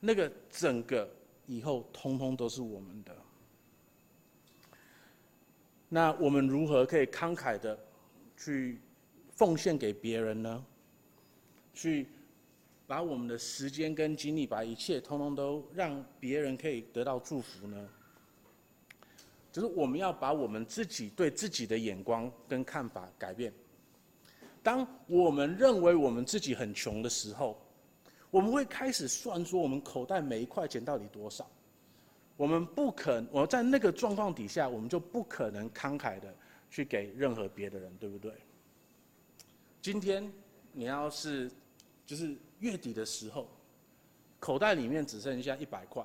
[0.00, 1.06] 那个整个
[1.46, 3.14] 以后通通都是我们的。
[5.94, 7.78] 那我们如何可以慷慨的
[8.34, 8.80] 去
[9.36, 10.64] 奉献给别人呢？
[11.74, 12.06] 去。
[12.84, 17.88] 把我们的时间跟精力，把一切通通都让别人可以得到祝福呢？
[19.50, 23.50] 就是我们要把我们自己对自己的眼光跟看法改变。
[24.62, 27.58] 当我们认为我们自己很穷的时候，
[28.30, 31.48] 我们会开始算说我们口袋每一块钱到底多少。
[32.36, 36.34] 我们不可，我在那个状况底下，我们就不可能慷慨的
[36.70, 38.32] 去给任何别的人，对不对？
[39.80, 40.32] 今天
[40.72, 41.50] 你要是
[42.06, 43.48] 就是月底的时候，
[44.40, 46.04] 口袋里面只剩下一百块，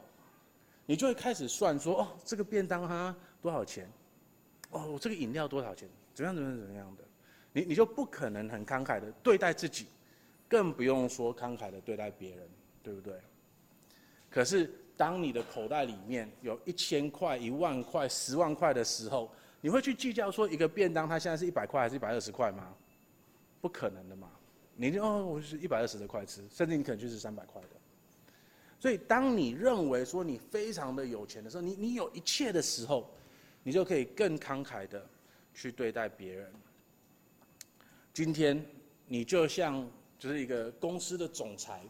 [0.85, 3.89] 你就会开始算说，哦，这个便当它多少钱？
[4.69, 5.89] 哦，我这个饮料多少钱？
[6.13, 7.03] 怎么样怎么样怎么样的？
[7.53, 9.87] 你你就不可能很慷慨的对待自己，
[10.47, 12.47] 更不用说慷慨的对待别人，
[12.83, 13.15] 对不对？
[14.29, 14.71] 可是。
[14.97, 19.31] 当你的口袋里面有一千块、一万块、十万块的时候，
[19.61, 22.73] 你会去计较说一个便当它现在是一百块还是一百二十块吗？
[23.61, 24.29] 不可能的嘛！
[24.75, 27.67] 你就哦，我是一百二十的块吃，甚至你可能就是三百块的。
[28.79, 33.09] 所以，当你认为说你非常的有钱的时候，你你有一切的时候，
[33.63, 35.03] 你就可以更慷慨的
[35.53, 36.51] 去对待别人。
[38.13, 38.63] 今天
[39.07, 41.81] 你就像就是一个公司的总裁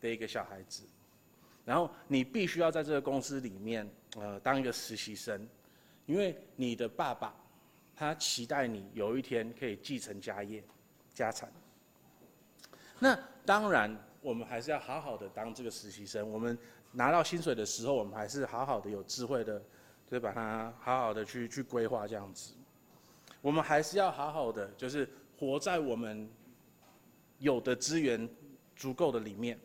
[0.00, 0.82] 的一个小孩子。
[1.66, 5.46] 然后你必须要在这个公司里面，呃，当一个实习生，
[6.06, 7.34] 因为你的爸爸，
[7.96, 10.62] 他期待你有一天可以继承家业、
[11.12, 11.52] 家产。
[13.00, 16.30] 那当然，我们还是要好好的当这个实习生。
[16.30, 16.56] 我们
[16.92, 19.60] 拿到薪水的时候，我们还是好好的有智慧的，
[20.08, 22.54] 就把它好好的去去规划这样子。
[23.42, 26.30] 我们还是要好好的，就是活在我们
[27.40, 28.28] 有的资源
[28.76, 29.58] 足够的里面。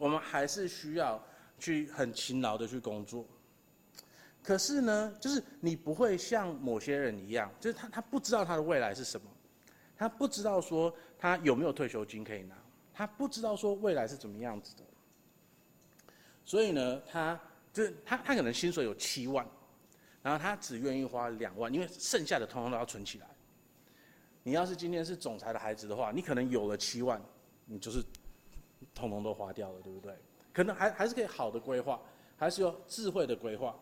[0.00, 1.22] 我们还是需要
[1.58, 3.26] 去很勤劳的去工作，
[4.42, 9.30] 可是呢，就是你不会像某些人一样，就是他他不知道他的未来是什么，
[9.98, 12.56] 他不知道说他有没有退休金可以拿，
[12.94, 14.82] 他不知道说未来是怎么样子的，
[16.46, 17.38] 所以呢，他
[17.70, 19.46] 就是他他可能薪水有七万，
[20.22, 23.26] 然后他只愿意花两万，因为剩下的通通都要存起来。
[24.42, 27.20] 你要是今天是总裁的孩子的话，你可能有了七万，
[27.66, 28.02] 你就是。
[28.94, 30.14] 通通都花掉了，对不对？
[30.52, 32.00] 可能还还是可以好的规划，
[32.36, 33.74] 还是有智慧的规划。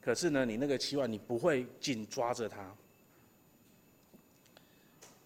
[0.00, 2.74] 可是呢，你那个七万，你不会紧抓着他，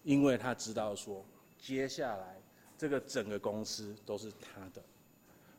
[0.03, 1.25] 因为他知道说，
[1.59, 2.35] 接下来
[2.77, 4.81] 这个整个公司都是他的。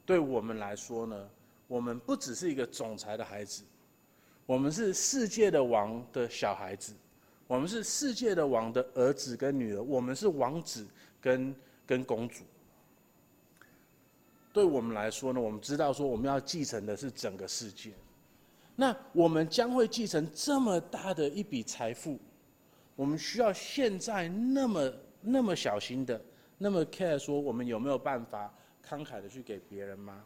[0.06, 1.28] 对我们来说呢，
[1.66, 3.62] 我们不只是一个总裁的孩子，
[4.46, 6.94] 我们是世界的王的小孩子，
[7.46, 10.86] 我们是世界的王的儿子跟女儿，我们是王子
[11.20, 11.54] 跟
[11.86, 12.44] 跟公主。
[14.58, 17.92] 对我们来说呢，我们知道说我们要继承的是整个世界，
[18.74, 22.18] 那我们将会继承这么大的一笔财富，
[22.96, 26.20] 我们需要现在那么那么小心的，
[26.58, 28.52] 那么 care 说我们有没有办法
[28.84, 30.24] 慷慨的去给别人吗？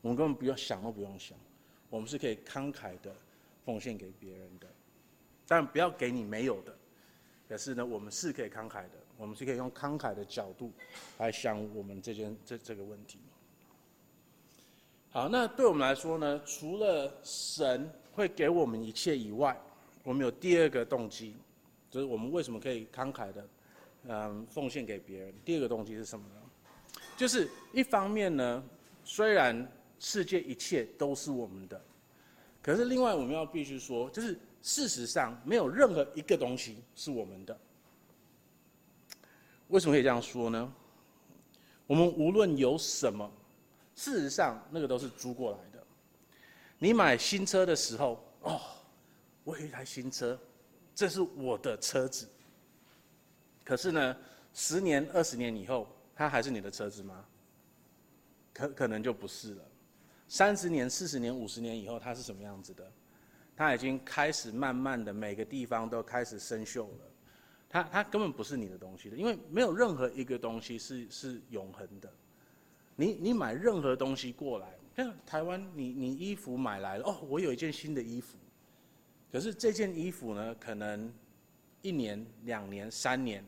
[0.00, 1.36] 我们根本不用想都不用想，
[1.90, 3.14] 我们是可以慷慨的
[3.66, 4.66] 奉献给别人的，
[5.46, 6.74] 但不要给你没有的。
[7.46, 8.92] 可是呢，我们是可以慷慨的。
[9.18, 10.72] 我们是可以用慷慨的角度
[11.18, 13.18] 来想我们这件这这个问题。
[15.10, 19.60] 好，那对我们来说呢，除了神会给我们一切以外，
[20.04, 21.34] 我们有第二个动机，
[21.90, 23.48] 就是我们为什么可以慷慨的，
[24.04, 25.34] 嗯，奉献给别人。
[25.44, 27.00] 第二个动机是什么呢？
[27.16, 28.62] 就是一方面呢，
[29.02, 31.82] 虽然世界一切都是我们的，
[32.62, 37.58] 可是另外我们要必须说，就是事实上没有任何一个东西是我们的。
[39.68, 40.72] 为什么可以这样说呢？
[41.86, 43.30] 我们无论有什么，
[43.94, 45.82] 事实上那个都是租过来的。
[46.78, 48.60] 你买新车的时候，哦，
[49.44, 50.38] 我有一台新车，
[50.94, 52.28] 这是我的车子。
[53.64, 54.16] 可是呢，
[54.54, 57.24] 十年、二十年以后，它还是你的车子吗？
[58.52, 59.64] 可可能就不是了。
[60.28, 62.92] 三十年、四十年、五十年以后，它是什么样子的？
[63.56, 67.10] 它已经开始慢慢的每个地方都开始生锈了。
[67.68, 72.10] 它它根本不是你的东西的，因为没有任何一个东西是是永恒的。
[72.96, 78.36] 你你买任何东西过来，像台湾，你你衣服买来了，哦，我有一件新的衣服，
[79.30, 81.12] 可是这件衣服呢，可能
[81.82, 83.44] 一年、两年、三年，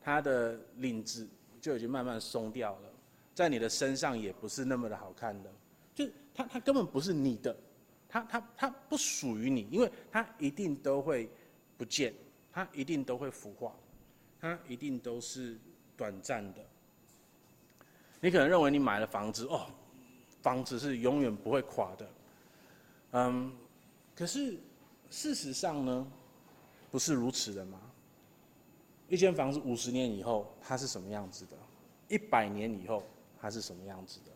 [0.00, 1.28] 它的领子
[1.60, 2.90] 就已经慢慢松掉了，
[3.34, 5.52] 在你的身上也不是那么的好看的，
[5.94, 7.54] 就它它根本不是你的，
[8.08, 11.28] 它它它不属于你，因为它一定都会
[11.76, 12.14] 不见。
[12.56, 13.70] 它一定都会腐化，
[14.40, 15.58] 它一定都是
[15.94, 16.64] 短暂的。
[18.18, 19.66] 你可能认为你买了房子哦，
[20.40, 22.08] 房子是永远不会垮的，
[23.10, 23.54] 嗯，
[24.14, 24.56] 可是
[25.10, 26.10] 事实上呢，
[26.90, 27.78] 不是如此的吗？
[29.06, 31.58] 一间房子五十年以后它是什么样子的？
[32.08, 33.02] 一百年以后
[33.38, 34.32] 它是什么样子的？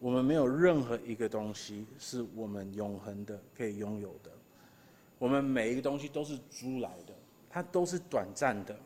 [0.00, 4.30] 我们没有任何一个东西是我们永恒的可以拥有的。
[5.18, 7.14] 我们每一个东西都是租来的，
[7.48, 8.76] 它都是短暂的。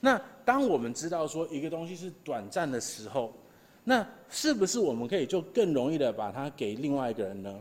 [0.00, 3.32] 那当我们知道说一个东西是短暂的时候，
[3.84, 7.60] 那是不是我们可以就更容易的把它给另外一个人呢？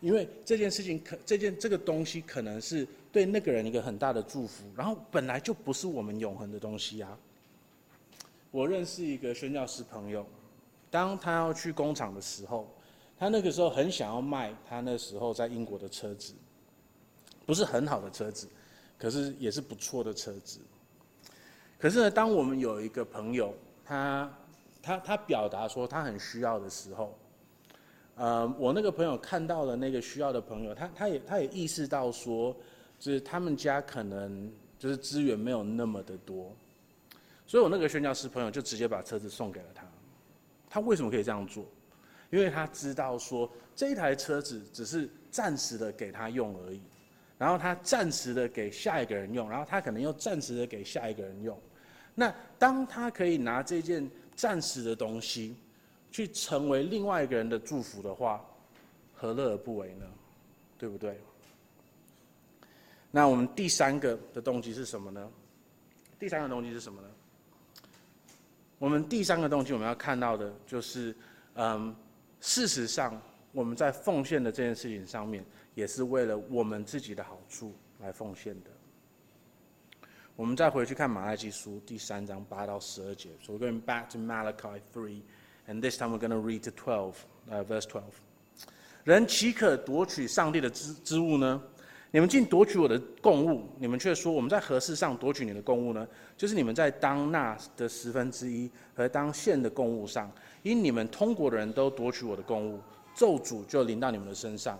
[0.00, 7.18] 因为这件事情可这件这个东西可能是对那个人一个很大的祝福，然后本来就不是我们永恒的东西啊。
[8.50, 10.26] 我认识一个宣教师朋友，
[10.90, 12.66] 当他要去工厂的时候，
[13.18, 16.32] 他那个时候很想要卖他那时候在英国的车子，
[17.46, 18.48] 不是很好的车子，
[18.98, 20.60] 可是也是不错的车子。
[21.78, 24.30] 可是呢，当我们有一个朋友，他
[24.82, 27.18] 他他表达说他很需要的时候，
[28.16, 32.54] 呃，我那个朋友看到了那个需要的朋友，他他也他也意识到说，
[32.98, 36.54] 就是他们家可能就是资源没有那么的多，
[37.46, 39.86] 所以我那个宣教师朋友就直接把车子送给了他。
[40.68, 41.64] 他为什么可以这样做？
[42.30, 46.80] 因为他知道说这一台车子只是暂时的给他用而已，
[47.40, 51.58] 然后他暂时的给下一个人用，然后他可能又暂时的给下一个人用。
[52.14, 55.56] 那当他可以拿这件暂时的东西，
[56.10, 58.44] 去成为另外一个人的祝福的话，
[59.14, 60.04] 何乐而不为呢？
[60.76, 61.18] 对不对？
[63.10, 65.26] 那我们第三个的动机是什么呢？
[66.18, 67.08] 第三个动机是什么呢？
[68.78, 71.16] 我们第三个动机我们要看到的就是，
[71.54, 71.96] 嗯，
[72.38, 73.18] 事实上
[73.52, 75.44] 我们在奉献的这件事情上面，
[75.74, 78.70] 也是为了我们自己的好处来奉献的。
[80.36, 83.30] 我们再回去看马拉基书第三章八到十二节。
[83.42, 85.22] So we're going back to Malachi three,
[85.68, 87.14] and this time we're going to read to twelve,
[87.50, 88.14] uh, verse twelve.
[89.04, 91.62] 人岂可夺取上帝的之之物呢？
[92.12, 96.06] 你们竟夺取我的供物，你们却说我们在何事上夺取你的供物呢？
[96.36, 100.30] 就是你们在当纳的十分之一和当献的供物上，
[100.62, 102.80] 因你们通国的人都夺取我的供物，
[103.14, 104.78] 咒诅就临到你们的身上。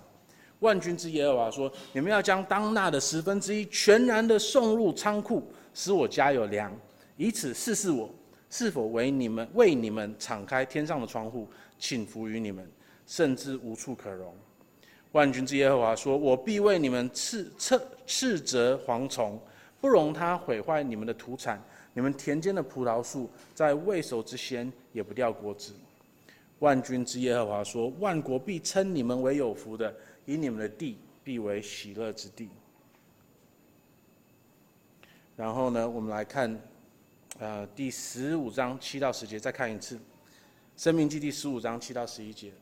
[0.60, 6.70] 万军之耶和华说：“你们要将当纳的十分之一全然的送入仓库，使我家有粮，
[7.16, 8.10] 以此试试我
[8.50, 12.70] 是否为你们为你们敞开天上的窗户，倾福于你们，
[13.06, 14.34] 甚至无处可容。”
[15.12, 19.40] 万军之耶和华说：“我必为你们斥斥斥责蝗虫，
[19.80, 21.58] 不容它毁坏你们的土产；
[21.94, 25.72] 你们田间的葡萄树，在未熟之先也不掉果子。”
[26.60, 29.94] 万军之耶和华说：“万国必称你们为有福的。”
[30.26, 32.48] 以你们的地必为喜乐之地。
[35.34, 36.60] 然后呢，我们来看，
[37.38, 39.96] 呃，第十五章七到十节，再看一次，
[40.76, 42.52] 《申命记》第十五章七到十一节，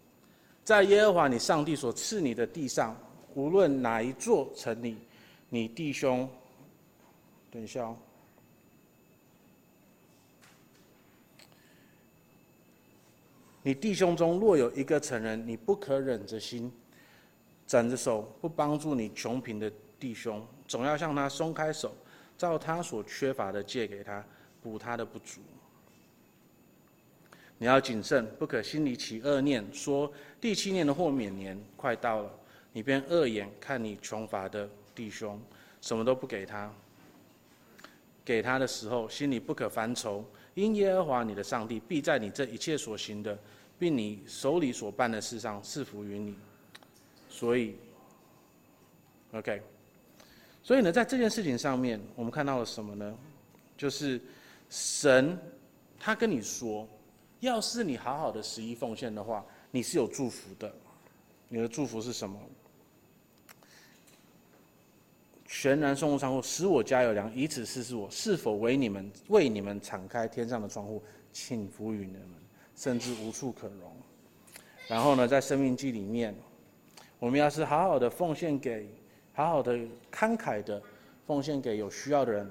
[0.65, 2.97] 在耶和华你上帝所赐你的地上，
[3.35, 4.97] 无论哪一座城里，
[5.51, 6.27] 你弟兄，
[7.51, 7.97] 等一下哦，
[13.69, 16.73] 你弟兄中若有一个成人，你不可忍着心。
[17.66, 21.95] 展着手不帮助你穷贫的弟兄，总要向他松开手，
[22.39, 24.25] 照他所缺乏的借给他，
[24.62, 25.43] 补他的不足。
[27.59, 30.11] 你要谨慎，不可心里起恶念，说
[30.41, 32.31] 第七年的豁免年快到了，
[32.73, 35.39] 你便恶眼看你穷乏的弟兄，
[35.83, 36.73] 什么都不给他。
[38.25, 43.39] 给他的时候，心里不可烦愁，因耶和华你的上帝必在你这一切所行的，
[43.79, 46.35] 并你手里所办的事上赐福于你。
[47.29, 47.76] 所以
[49.33, 49.62] ，OK，
[50.62, 53.16] 所以呢，在这件事情上面，我们看到了什么呢？
[53.76, 54.20] 就是
[54.68, 55.39] 神
[55.99, 56.89] 他跟你说，
[57.41, 60.74] 要是你好好的十一奉献的话，你是有祝福的。
[61.49, 62.39] 你的祝福是什么？
[65.47, 71.03] 全然送入仓库，使我家有粮，以此试试我是否为你们为你们敞开天上的窗户，
[71.33, 72.31] 请福于你们，
[72.79, 73.93] 甚至无处可容。
[74.87, 76.35] 然后呢，在生命记里面。
[77.20, 78.87] 我们要是好好的奉献给，
[79.33, 79.76] 好好的
[80.12, 80.81] 慷慨的
[81.26, 82.49] 奉献给有需要的人，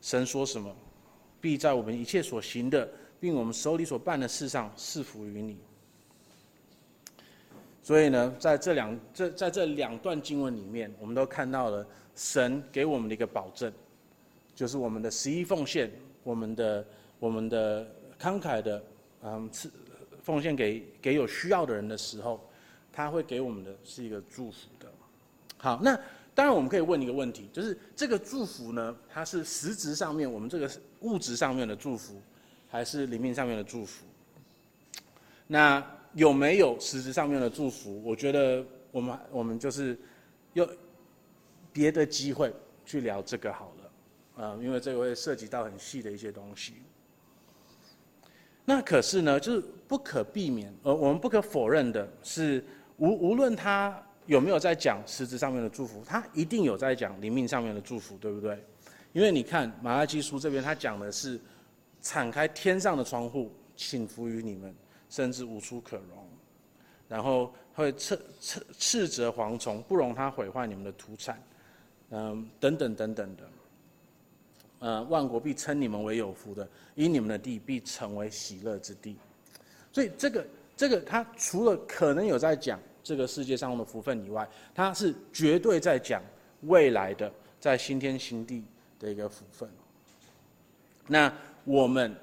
[0.00, 0.74] 神说什么，
[1.38, 2.88] 必在我们一切所行的，
[3.20, 5.58] 并我们手里所办的事上赐福于你。
[7.82, 13.70] 所以呢，在这两这在这两段经文里面，我们都看到了神给我们的一个保证，
[14.54, 16.86] 就是我们的十一奉献，我们的
[17.18, 17.86] 我们的
[18.18, 18.82] 慷慨的，
[19.26, 19.70] 嗯，赐
[20.22, 22.40] 奉献给给有需要的人的时候。
[22.92, 24.90] 他会给我们的是一个祝福的。
[25.58, 25.94] 好，那
[26.34, 30.70] 当然我们可以问一个问题，就是这个祝福呢，它是实质上面我们这个
[31.00, 32.18] 物质上面的祝福，
[32.70, 34.06] 还是灵命上面的祝福？
[35.46, 38.02] 那有没有实质上面的祝福？
[38.02, 39.94] 我觉得我们我们就是
[40.54, 40.66] 有
[41.74, 42.50] 别的机会
[42.86, 43.74] 去聊这个好
[44.38, 46.76] 了，啊，因为这个会涉及到很细的一些东西。
[48.66, 52.62] 那可是呢，就是不可避免，呃，我们不可否认的是。
[52.98, 53.94] 无无论他
[54.24, 58.58] 有没有在讲实质上面的祝福，他一定有在讲灵命上面的祝福，对不对？
[59.12, 61.38] 因为你看马拉基书这边，他讲的是
[62.00, 64.74] 敞开天上的窗户，请福于你们，
[65.10, 66.26] 甚至无处可容，
[67.06, 71.38] 然后会斥斥斥责蝗虫，不容它毁坏你们的土产，
[72.12, 73.42] 嗯，等等等等的。
[74.86, 79.16] 呃，万国必称你们为有福的，因你们的地必成为喜乐之地。
[79.90, 86.22] 所以这个这个，他除了可能有在讲这个世界上的福分以外，他是绝对在讲
[86.60, 88.62] 未来的在新天新地
[89.00, 89.68] 的一个福分。
[91.08, 91.32] 那
[91.64, 92.14] 我们，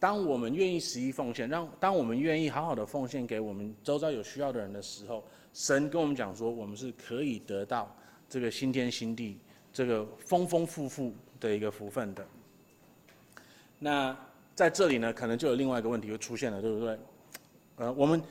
[0.00, 7.94] 当我们愿意十一奉献，让当我们愿意好好的奉献给我们周遭有需要的人的时候，神跟我们讲说，我们是可以得到
[8.26, 9.38] 这个新天新地
[9.70, 12.26] 这个丰丰富富的一个福分的。
[13.78, 14.16] 那
[14.54, 16.98] 在这里呢，可能就有另外一个问题就出现了，对不对？
[17.76, 18.22] 呃，我们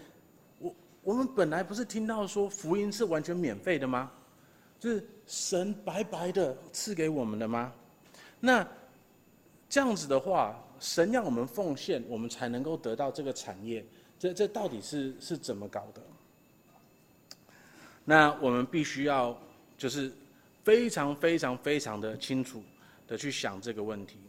[0.60, 4.12] 我我们本来不是听到说福音是完全免费的吗？
[4.80, 7.72] 就是神白白的赐给我们的吗？
[8.40, 8.68] 那
[9.70, 13.86] 这样子的话，神让我们奉献，我们才能够得到这个产业，
[14.20, 16.02] 这这到底是是怎么搞的？
[18.04, 19.36] 那我们必须要
[19.78, 20.12] 就是
[20.64, 22.62] 非常非常非常的清楚
[23.08, 24.20] 的去想这个问题。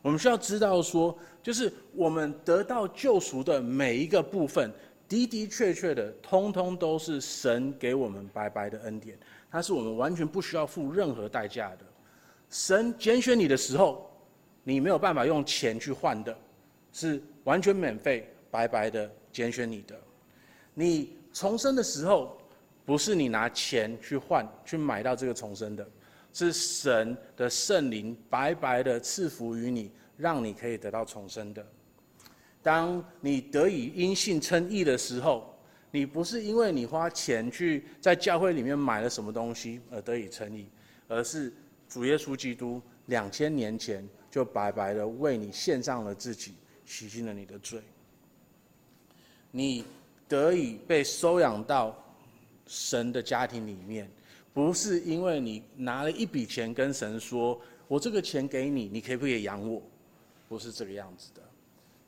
[0.00, 4.72] 我们需要知道说，就是我们得到救赎的每一个部分，
[5.08, 9.16] 的的确确的，通通都是神给我们白白的恩典，
[9.50, 11.86] 它是我们完全不需要付任何代价的。
[12.50, 14.10] 神拣选你的时候，
[14.64, 16.36] 你没有办法用钱去换的，
[16.92, 19.96] 是完全免费、白白的拣选你的。
[20.74, 22.36] 你重生的时候，
[22.84, 25.88] 不是你拿钱去换、去买到这个重生的。
[26.32, 31.66] 是神的圣灵白白的赐福于你，让你可以得到重生的。
[32.62, 35.54] 当你得以因信称义的时候，
[35.90, 40.66] 你不是因为你花钱去在教会里面买了什么东西而得以称义，
[41.06, 41.52] 而是
[41.88, 46.54] 主耶稣基督两千年前就白白的为你献上了自己，
[46.86, 47.80] 洗净了你的罪。
[49.50, 49.84] 你
[50.26, 51.94] 得以被收养到
[52.66, 54.10] 神的家庭里面。
[54.54, 59.82] 不是因为你拿了一笔钱跟神说：“我这个钱给你，你可不可以养我？”
[60.48, 61.40] 不是这个样子的，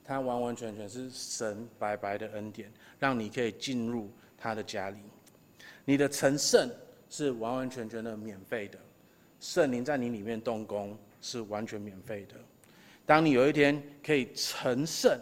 [0.04, 4.98] 他完完全全是神白白的恩典，让你可以进入他的家里。
[5.86, 6.68] 你的成圣
[7.08, 8.78] 是完完全全的免费的，
[9.40, 12.34] 圣灵在你里面动工是完全免费的。
[13.06, 15.18] 当你有一天可以成圣，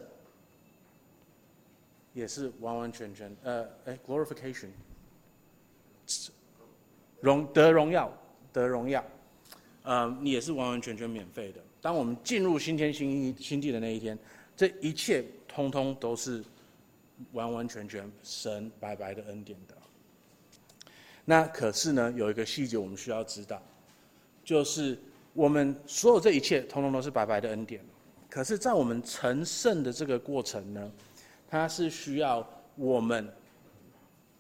[2.12, 4.68] 也是完完全全呃，哎，glorification。
[7.22, 8.12] 荣得荣耀，
[8.52, 9.02] 得荣耀，
[9.84, 11.60] 呃，你也是完完全全免费的。
[11.80, 14.18] 当我们进入新天新新地的那一天，
[14.56, 16.42] 这一切通通都是
[17.32, 19.74] 完完全全神白白的恩典的。
[21.24, 23.62] 那可是呢，有一个细节我们需要知道，
[24.44, 24.98] 就是
[25.32, 27.80] 我们所有这一切通通都是白白的恩典。
[28.28, 30.92] 可是，在我们成圣的这个过程呢，
[31.48, 32.44] 它是需要
[32.74, 33.32] 我们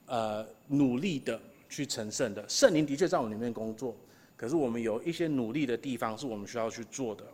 [0.06, 1.40] 呃努力的。
[1.72, 3.96] 去成圣的圣灵的确在我们里面工作，
[4.36, 7.24] 可是我们有一些努力的地方是我们需要去做的。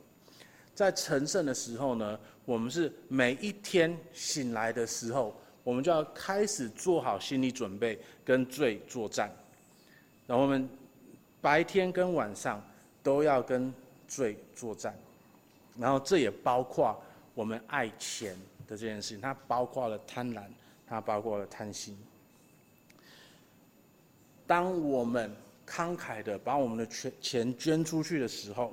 [0.77, 5.35] 在成圣的时候呢，我们是每一天醒来的时候，
[5.65, 9.29] 我们就要开始做好心理准备，跟罪作战。
[10.29, 10.69] 然后我们
[11.41, 12.65] 白天跟晚上
[13.03, 13.75] 都要跟
[14.07, 14.97] 罪作战，
[15.77, 16.97] 然后这也包括
[17.35, 18.37] 我们爱钱
[18.69, 20.45] 的这件事情，它包括了贪婪，
[20.87, 21.99] 它包括了贪心。
[24.49, 25.31] 当我们
[25.67, 28.73] 慷慨的把我们的钱钱捐出去的时候，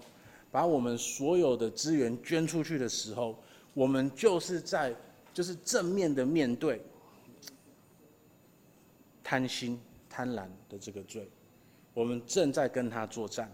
[0.49, 3.37] 把我们所有的资源捐出去的时候，
[3.73, 4.95] 我们就是在
[5.33, 6.81] 就是正面的面对
[9.21, 9.77] 贪心
[10.09, 11.29] 贪婪的这个罪，
[11.93, 13.51] 我们正在跟他作战。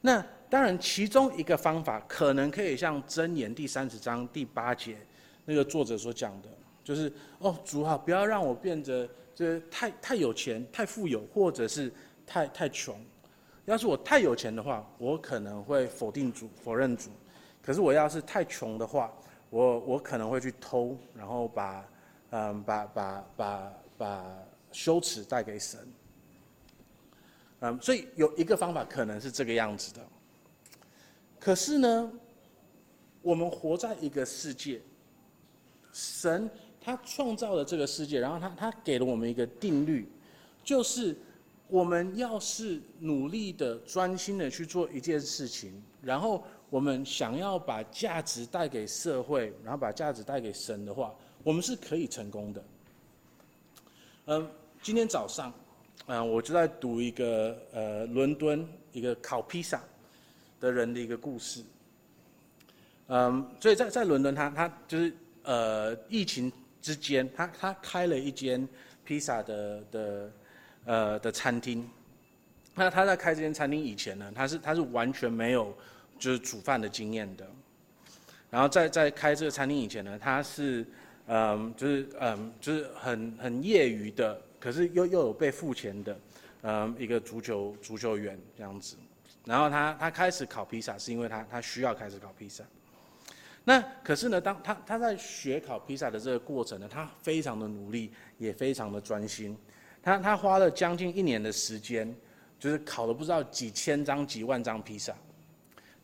[0.00, 4.96] 那当然，其中一个方法可能可以像箴言第三十章第八节
[5.44, 6.48] 那个作者所讲的，
[6.82, 9.06] 就是哦，主啊，不要让我变得。
[9.44, 11.92] 是太太有钱、太富有，或者是
[12.26, 12.98] 太太穷。
[13.66, 17.10] 要是我太有钱的话，我可能会否定主、否认主；
[17.62, 19.12] 可是我要是太穷的话，
[19.48, 21.88] 我我可能会去偷，然后把
[22.30, 24.36] 嗯把把把把
[24.72, 25.78] 羞耻带给神。
[27.60, 30.00] 嗯，所以有一个方法可能是这个样子的。
[31.38, 32.12] 可是呢，
[33.22, 34.80] 我们活在一个世界，
[35.92, 36.50] 神。
[36.80, 40.08] 他创造了这个世界，然后他他给了我们一个定律，
[40.64, 41.16] 就是
[41.68, 51.14] 我们要是努力的、专心的去做一件事情，然后我们想要把价值带给社会，然后把价值带给神的话，
[51.44, 52.64] 我们是可以成功的。
[54.26, 54.48] 嗯，
[54.82, 55.52] 今天早上，
[56.06, 59.82] 嗯，我就在读一个呃伦敦一个烤披萨
[60.60, 61.62] 的人的一个故事。
[63.08, 65.12] 嗯，所以在在伦敦他，他他就是
[65.42, 66.50] 呃疫情
[66.80, 68.66] 之间，他他开了一间
[69.04, 70.32] 披萨的的
[70.84, 71.88] 呃的餐厅。
[72.74, 75.76] 那他在开这间餐厅以前呢，他是他是完全没有
[76.18, 77.46] 就是煮饭的经验的。
[78.48, 80.86] 然后在在开这个餐厅以前呢，他是
[81.26, 86.18] 嗯就是嗯就是很很业余的，可是又又有被付钱的，
[86.62, 88.96] 嗯一个足球足球员这样子。
[89.44, 92.64] 然后他他开始烤披萨，是因为他他需要开始烤披萨。
[93.64, 99.56] 那可是呢，当他他在学烤披萨的这个过程呢，他非常的努力，也非常的专心。
[100.02, 102.14] 他他花了将近一年的时间。
[102.58, 105.16] 就是烤了不知道几千张、几万张披萨，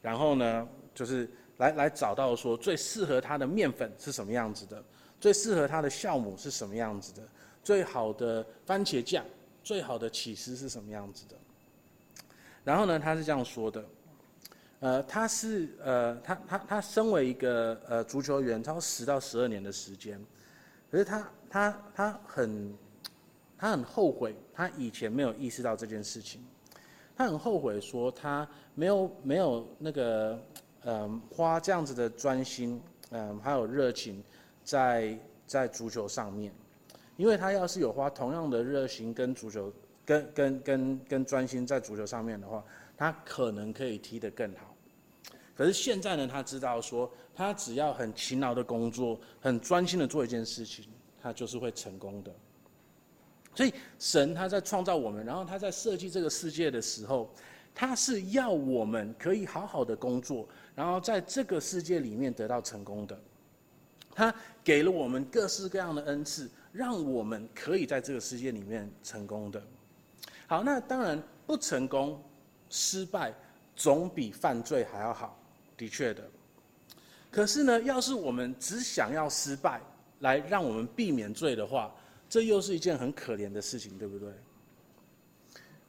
[0.01, 4.83] 然后呢，就是来来找到说最适合他的面粉是什么样子的，
[5.21, 7.21] 最适合他的酵母是什么样子的，
[7.63, 9.23] 最好的番茄酱、
[9.63, 11.37] 最好的起司是什么样子的。
[12.65, 13.85] 然后呢，他是这样说的，
[14.81, 20.21] 呃，他是呃，他他他身为一个呃足球员，超十到十二年的时间，
[20.91, 22.75] 可是他他他很。
[23.59, 26.45] 他很后悔，他以前没有意识到这件事情。
[27.17, 30.39] 他很后悔，说他没有没有那个，
[30.85, 32.79] 嗯，花这样子的专心，
[33.13, 34.23] 嗯，还有热情
[34.63, 36.53] 在在足球上面。
[37.17, 39.73] 因为他要是有花同样的热情跟足球，
[40.05, 42.63] 跟跟跟跟专心在足球上面的话，
[42.97, 44.75] 他可能可以踢得更好。
[45.55, 50.87] 可是现在呢，他知道说，他只要很勤劳的工作，很专心的做一件事情，
[51.21, 52.31] 他就是会成功的。
[53.55, 57.33] 所以神他在创造我们，然后他在设计这个世界的时候，
[57.75, 63.19] 他是要我们可以好好的工作，然后在这个世界里面得到成功的。
[64.15, 69.63] 他给了我们各式各样的恩赐，让我们可以在这个世界里面成功的。
[70.47, 72.23] 好，那当然不成功、
[72.71, 73.33] 失败
[73.75, 75.39] 总比犯罪还要好，
[75.77, 76.23] 的确的。
[77.31, 79.81] 可是呢，要是我们只想要失败
[80.21, 81.95] 来让我们避免罪的话，
[82.29, 84.29] 这又是一件很可怜的事情，对不对？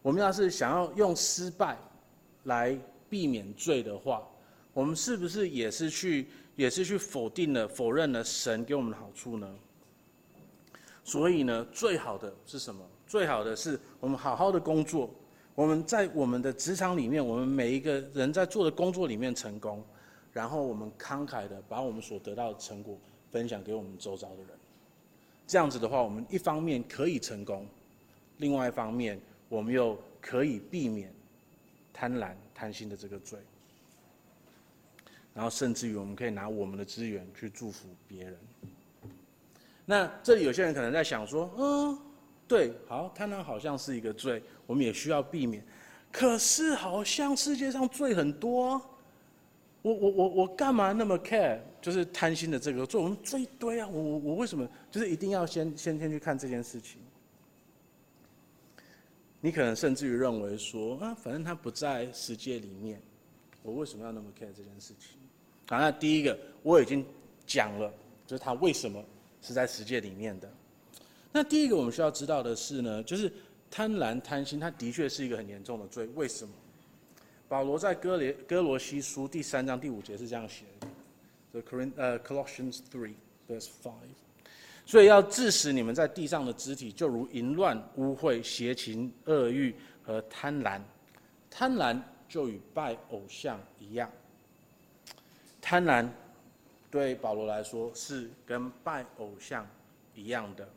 [0.02, 1.78] 我们要是想要用失败
[2.44, 2.78] 来
[3.10, 4.28] 避免罪的话，
[4.74, 9.56] 我们是不是也是去也是去否定了、否认了神给我们的好处呢？
[11.04, 12.86] 所以呢，最好的是什么？
[13.08, 15.10] 最好的是我们好好的工作，
[15.58, 19.84] 我们在我们的职场里面，我们每一个人在做的工作里面成功，
[20.32, 22.96] 然后我们慷慨的把我们所得到的成果
[23.32, 24.50] 分享给我们周遭的人。
[25.48, 27.66] 这样子的话，我们一方面可以成功，
[28.38, 31.12] 另外一方面我们又可以避免
[31.92, 33.40] 贪婪、贪心的这个罪，
[35.34, 38.38] 然后甚至于我们可以拿我们的资源去祝福别人。
[39.86, 41.98] 那这里有些人可能在想说，嗯，
[42.48, 45.64] 对，好，贪婪好像是一个罪，我们也需要避免。
[46.12, 48.80] 可是好像世界上罪很多。
[49.84, 51.60] 我我我我干嘛那么 care？
[51.82, 53.88] 就是贪心的这个罪，我们罪一堆啊！
[53.88, 57.00] 我我我为什么就是一定要先先先去看这件事情？
[59.40, 63.00] 你可能甚至于认为说啊，反正他不在世界里面，
[63.64, 65.18] 我为什么要那么 care 这件事情？
[65.70, 67.06] 好，那第一个我已经
[67.46, 67.90] 讲了，
[68.26, 69.02] 就是他为什么
[69.42, 70.52] 是在世界里面的。
[71.32, 73.32] 那第一个我们需要知道的是呢，就是
[73.70, 76.08] 贪婪贪心，它的确是一个很严重的罪。
[76.16, 76.54] 为什么？
[77.48, 80.88] 保罗在哥连哥罗西书第三章第五节是这样写的
[81.54, 83.14] ，The Corinth 呃 Colossians three
[83.48, 83.94] verse five，
[84.86, 90.82] 所以要致使你们在地上的肢体，就如淫乱、污秽、邪情、恶欲和贪婪。
[91.50, 91.98] 贪婪
[92.28, 94.12] 就与拜偶像一样，
[95.62, 96.08] 贪婪
[96.92, 99.66] 对保罗来说是跟拜偶像
[100.14, 100.68] 一样的。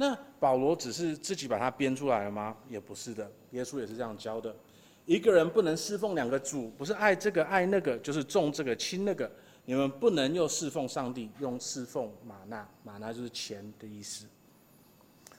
[0.00, 2.56] 那保罗只是自己把它编出来了吗？
[2.70, 4.56] 也不是的，耶稣也是这样教的。
[5.04, 9.30] 一个人不能侍奉两个主，不是爱这个爱那个，就是重这个轻那个。
[9.66, 14.24] 你们不能又侍奉上帝，又侍奉玛纳，玛纳就是钱的意思。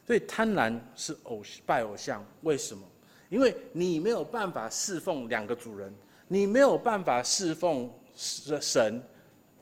[0.05, 2.87] 所以贪婪是偶拜偶像，为什么？
[3.29, 5.91] 因为你没有办法侍奉两个主人，
[6.27, 9.01] 你没有办法侍奉神，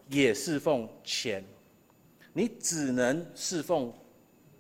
[0.10, 1.42] 也侍奉钱，
[2.34, 3.94] 你只能侍奉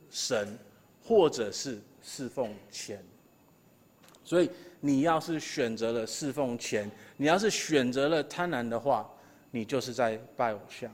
[0.09, 0.57] 神，
[1.03, 3.03] 或者是侍奉钱。
[4.23, 4.49] 所以。
[4.81, 9.05] 你要是选择了侍奉钱，你要是选择了贪婪的话，
[9.51, 10.89] 你就是在拜偶像。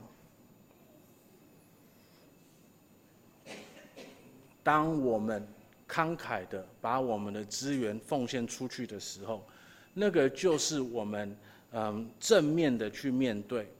[4.64, 5.46] 当我们
[5.88, 9.46] 慷慨的把我们的资源奉献出去的时候，
[9.94, 11.36] 那个就是我们
[11.70, 13.72] 嗯正面的去面对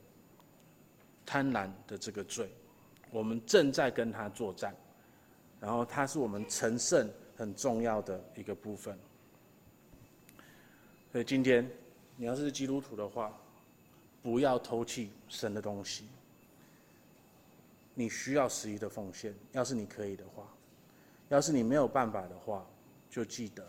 [1.24, 2.48] 贪婪的这个罪，
[3.10, 4.72] 我们正在跟他作战，
[5.66, 8.96] 然后它是我们成圣很重要的一个部分。
[11.10, 11.68] 所以今天，
[12.14, 13.36] 你要是基督徒的话，
[14.22, 16.06] 不要偷弃神的东西。
[17.94, 20.46] 你需要十一的奉献，要是你可以的话，
[21.30, 22.64] 要是你没有办法的话，
[23.10, 23.66] 就记得，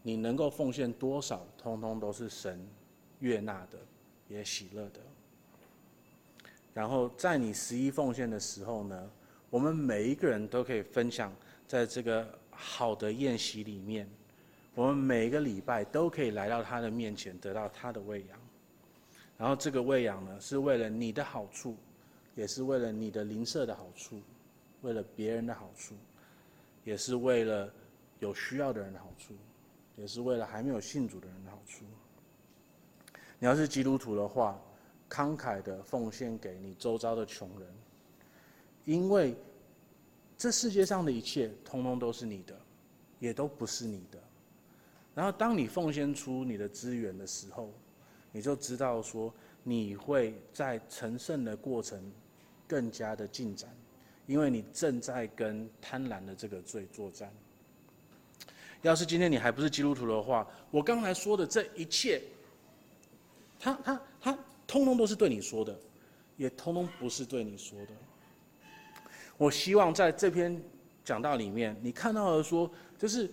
[0.00, 2.66] 你能够奉献多少，通通都是神
[3.18, 3.78] 悦纳的，
[4.28, 5.00] 也喜乐的。
[6.72, 9.10] 然后在你十一奉献的时候呢，
[9.50, 11.34] 我们每一个人都可以分享
[11.66, 14.08] 在这个好的宴席里面，
[14.74, 18.38] 我们每一个礼拜都可以来到他的面前，得到他的喂养。
[19.38, 21.76] 然后这个喂养呢，是为了你的好处。
[22.36, 24.20] 也是为了你的邻舍的好处，
[24.82, 25.94] 为了别人的好处，
[26.84, 27.72] 也是为了
[28.18, 29.32] 有需要的人的好处，
[29.96, 31.86] 也是为了还没有信主的人的好处。
[33.38, 34.60] 你要是基督徒的话，
[35.08, 37.66] 慷慨的奉献给你周遭的穷人，
[38.86, 39.36] 因为
[40.38, 42.58] 这世界上的一切通通都是你的，
[43.18, 44.18] 也都不是你的。
[45.14, 47.70] 然后当你奉献出你的资源的时候，
[48.32, 49.30] 你就知道说
[49.62, 52.10] 你会在成圣的过程。
[52.68, 53.70] 更加的进展，
[54.26, 57.32] 因为你正在跟贪婪的这个罪作战。
[58.82, 62.20] 要是今天你还不是基督徒的话，我刚才说的这一切，
[63.56, 65.78] 他他他，通通都是对你说的，
[66.36, 67.92] 也通通不是对你说的。
[69.36, 70.60] 我希望在这篇
[71.04, 73.30] 讲道里面，你看到的说，就是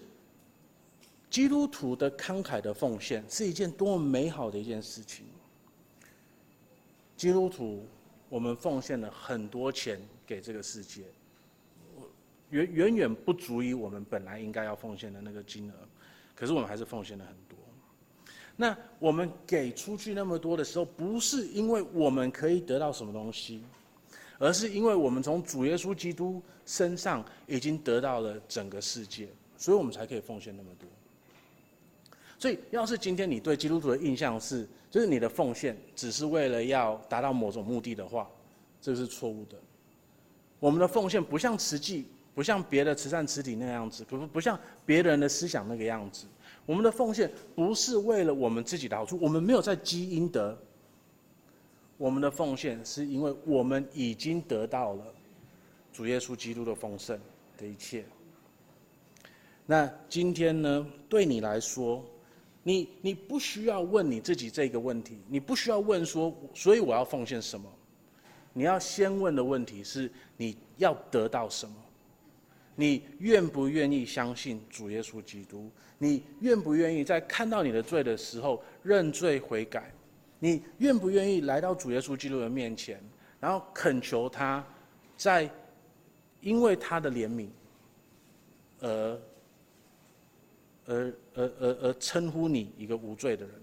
[1.30, 5.26] 基督徒的慷慨的奉献是一件多么美好的一件事情。
[7.16, 7.86] 基督徒。
[8.30, 11.04] 我们奉献了很多钱给这个世界，
[12.50, 15.74] 远远远不足以我们本来应该要奉献的那个金额，
[16.34, 17.56] 可是我们还是奉献了很多。
[18.56, 23.64] 那我们给出去那么多的时候，不是因为我们可以得到什么东西，
[24.44, 30.90] 而是因为我们从主耶稣基督身上已经得到了整个世界，所以我们才可以奉献那么多。
[32.38, 38.30] 所以，要是今天你对基督徒的印象是，就是你的奉献只是为了要达到某种目的的话，
[38.82, 39.58] 这是错误的。
[40.60, 46.26] 我们的奉献不像慈济，不像别的慈善慈体那样子，不不像别人的思想那个样子。
[46.66, 50.58] 我们的奉献不是为了我们自己的好处，我们没有在积阴德。
[51.98, 55.06] 我们的奉献是因为我们已经得到了
[55.92, 57.20] 主耶稣基督的丰盛
[57.58, 58.04] 的一切。
[59.66, 62.04] 那今天呢，对你来说，
[62.64, 67.72] 你你不需要问你自己这个问题，你不需要问说，所以我要奉献什么？
[68.54, 71.76] 你要先问的问题是，你要得到什么？
[72.76, 75.72] 你愿不愿意相信主耶稣基督？
[75.98, 79.94] 你愿不愿意在看到你的罪的时候认罪悔改？
[80.44, 83.02] 你愿不愿意来到主耶稣基督的面前，
[83.40, 84.62] 然后恳求他，
[85.16, 85.50] 在
[86.42, 87.48] 因为他的怜悯
[88.82, 89.18] 而？
[90.86, 93.56] 而而而而称呼你一个无罪的人，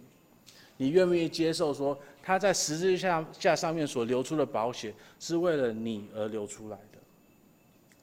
[0.79, 6.99] 你愿不愿意接受说他在十字架架上面所流出的宝血是为了你而流出来的？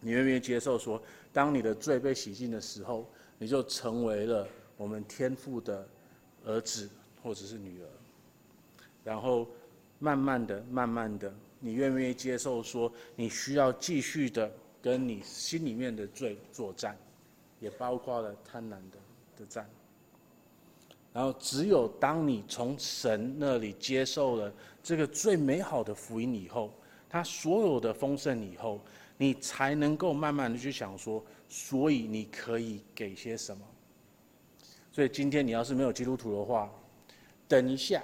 [0.01, 1.01] 你愿不愿意接受说，
[1.33, 3.09] 当你的罪被洗净的时候，
[3.39, 4.47] 你就成为了
[4.77, 5.87] 我们天父的
[6.45, 6.87] 儿子
[7.23, 7.87] 或者是女儿？
[9.07, 9.47] 然后
[9.99, 14.51] 慢慢的、慢慢的，你愿不愿意接受说，你需要继续的
[14.81, 16.97] 跟你心里面的罪作战，
[17.61, 18.97] 也包括了贪婪的。
[19.39, 19.69] 的战，
[21.13, 24.51] 然后只有当你从神那里接受了
[24.81, 26.73] 这个最美好的福音以后，
[27.07, 28.81] 他所有的丰盛以后，
[29.15, 33.63] 你才能够慢慢的去想说，所以你可以给些什么？
[34.91, 36.67] 所以今天你要是没有基督徒的话，
[37.47, 38.01] 等一下，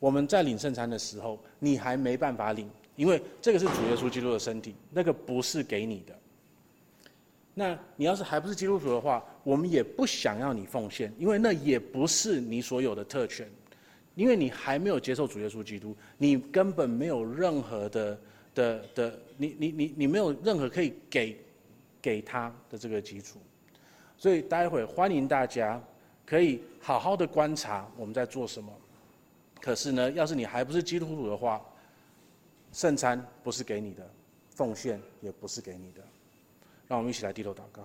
[0.00, 6.18] 我们在领圣餐的时候，你还没办法领，因为这个是主耶稣基督的身体，那个不是给你的。
[7.52, 13.46] 那你要是还不是基督徒的话，我们也不想要你奉献，因为那也不是你所有的特权，
[14.14, 18.18] 因为你还没有接受主耶稣基督，你根本没有任何的
[18.54, 21.38] 的的，你你你你没有任何可以给
[22.00, 23.38] 给他的这个基础，
[24.16, 25.82] 所以待会欢迎大家
[26.24, 28.72] 可以好好的观察我们在做什么。
[29.60, 31.60] 可是呢，要是你还不是基督徒的话，
[32.72, 34.08] 圣餐不是给你的，
[34.48, 36.02] 奉献也不是给你的。
[36.88, 37.84] 让我们一起来低头祷告。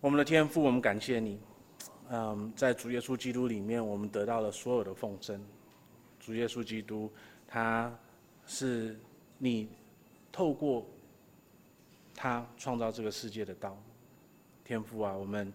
[0.00, 1.40] 我们的天父，我们感谢你。
[2.10, 5.42] 嗯，在主耶稣基督里面，我们得到了所有的丰盛。
[6.20, 7.10] 主耶稣基督，
[7.48, 7.92] 他
[8.46, 8.98] 是
[9.38, 9.68] 你
[10.30, 10.86] 透过
[12.14, 13.76] 他创造这个世界的道。
[14.62, 15.52] 天父啊，我们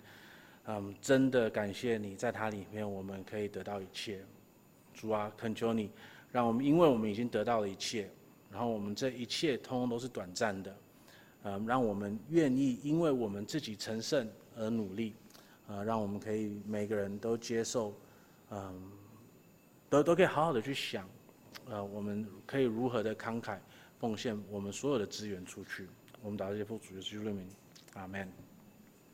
[0.65, 4.23] 嗯真的感谢你，在他里面我们可以得到一切。
[4.93, 5.89] 主啊，恳求你，
[6.31, 8.09] 让我们因为我们已经得到了一切。
[8.51, 10.75] 然后我们这一切通通都是短暂的，
[11.43, 15.13] 嗯，让我们愿意因为我们自己成圣而努力，
[15.67, 17.93] 呃，让我们可以每个人都接受，
[18.49, 18.91] 嗯、
[19.87, 21.07] 都都可以好好的去想，
[21.67, 23.59] 呃，我们可以如何的慷慨
[23.99, 25.87] 奉献我们所有的资源出去。
[26.21, 27.47] 我们祷告这些奉主耶稣的名，
[27.93, 28.48] 阿门。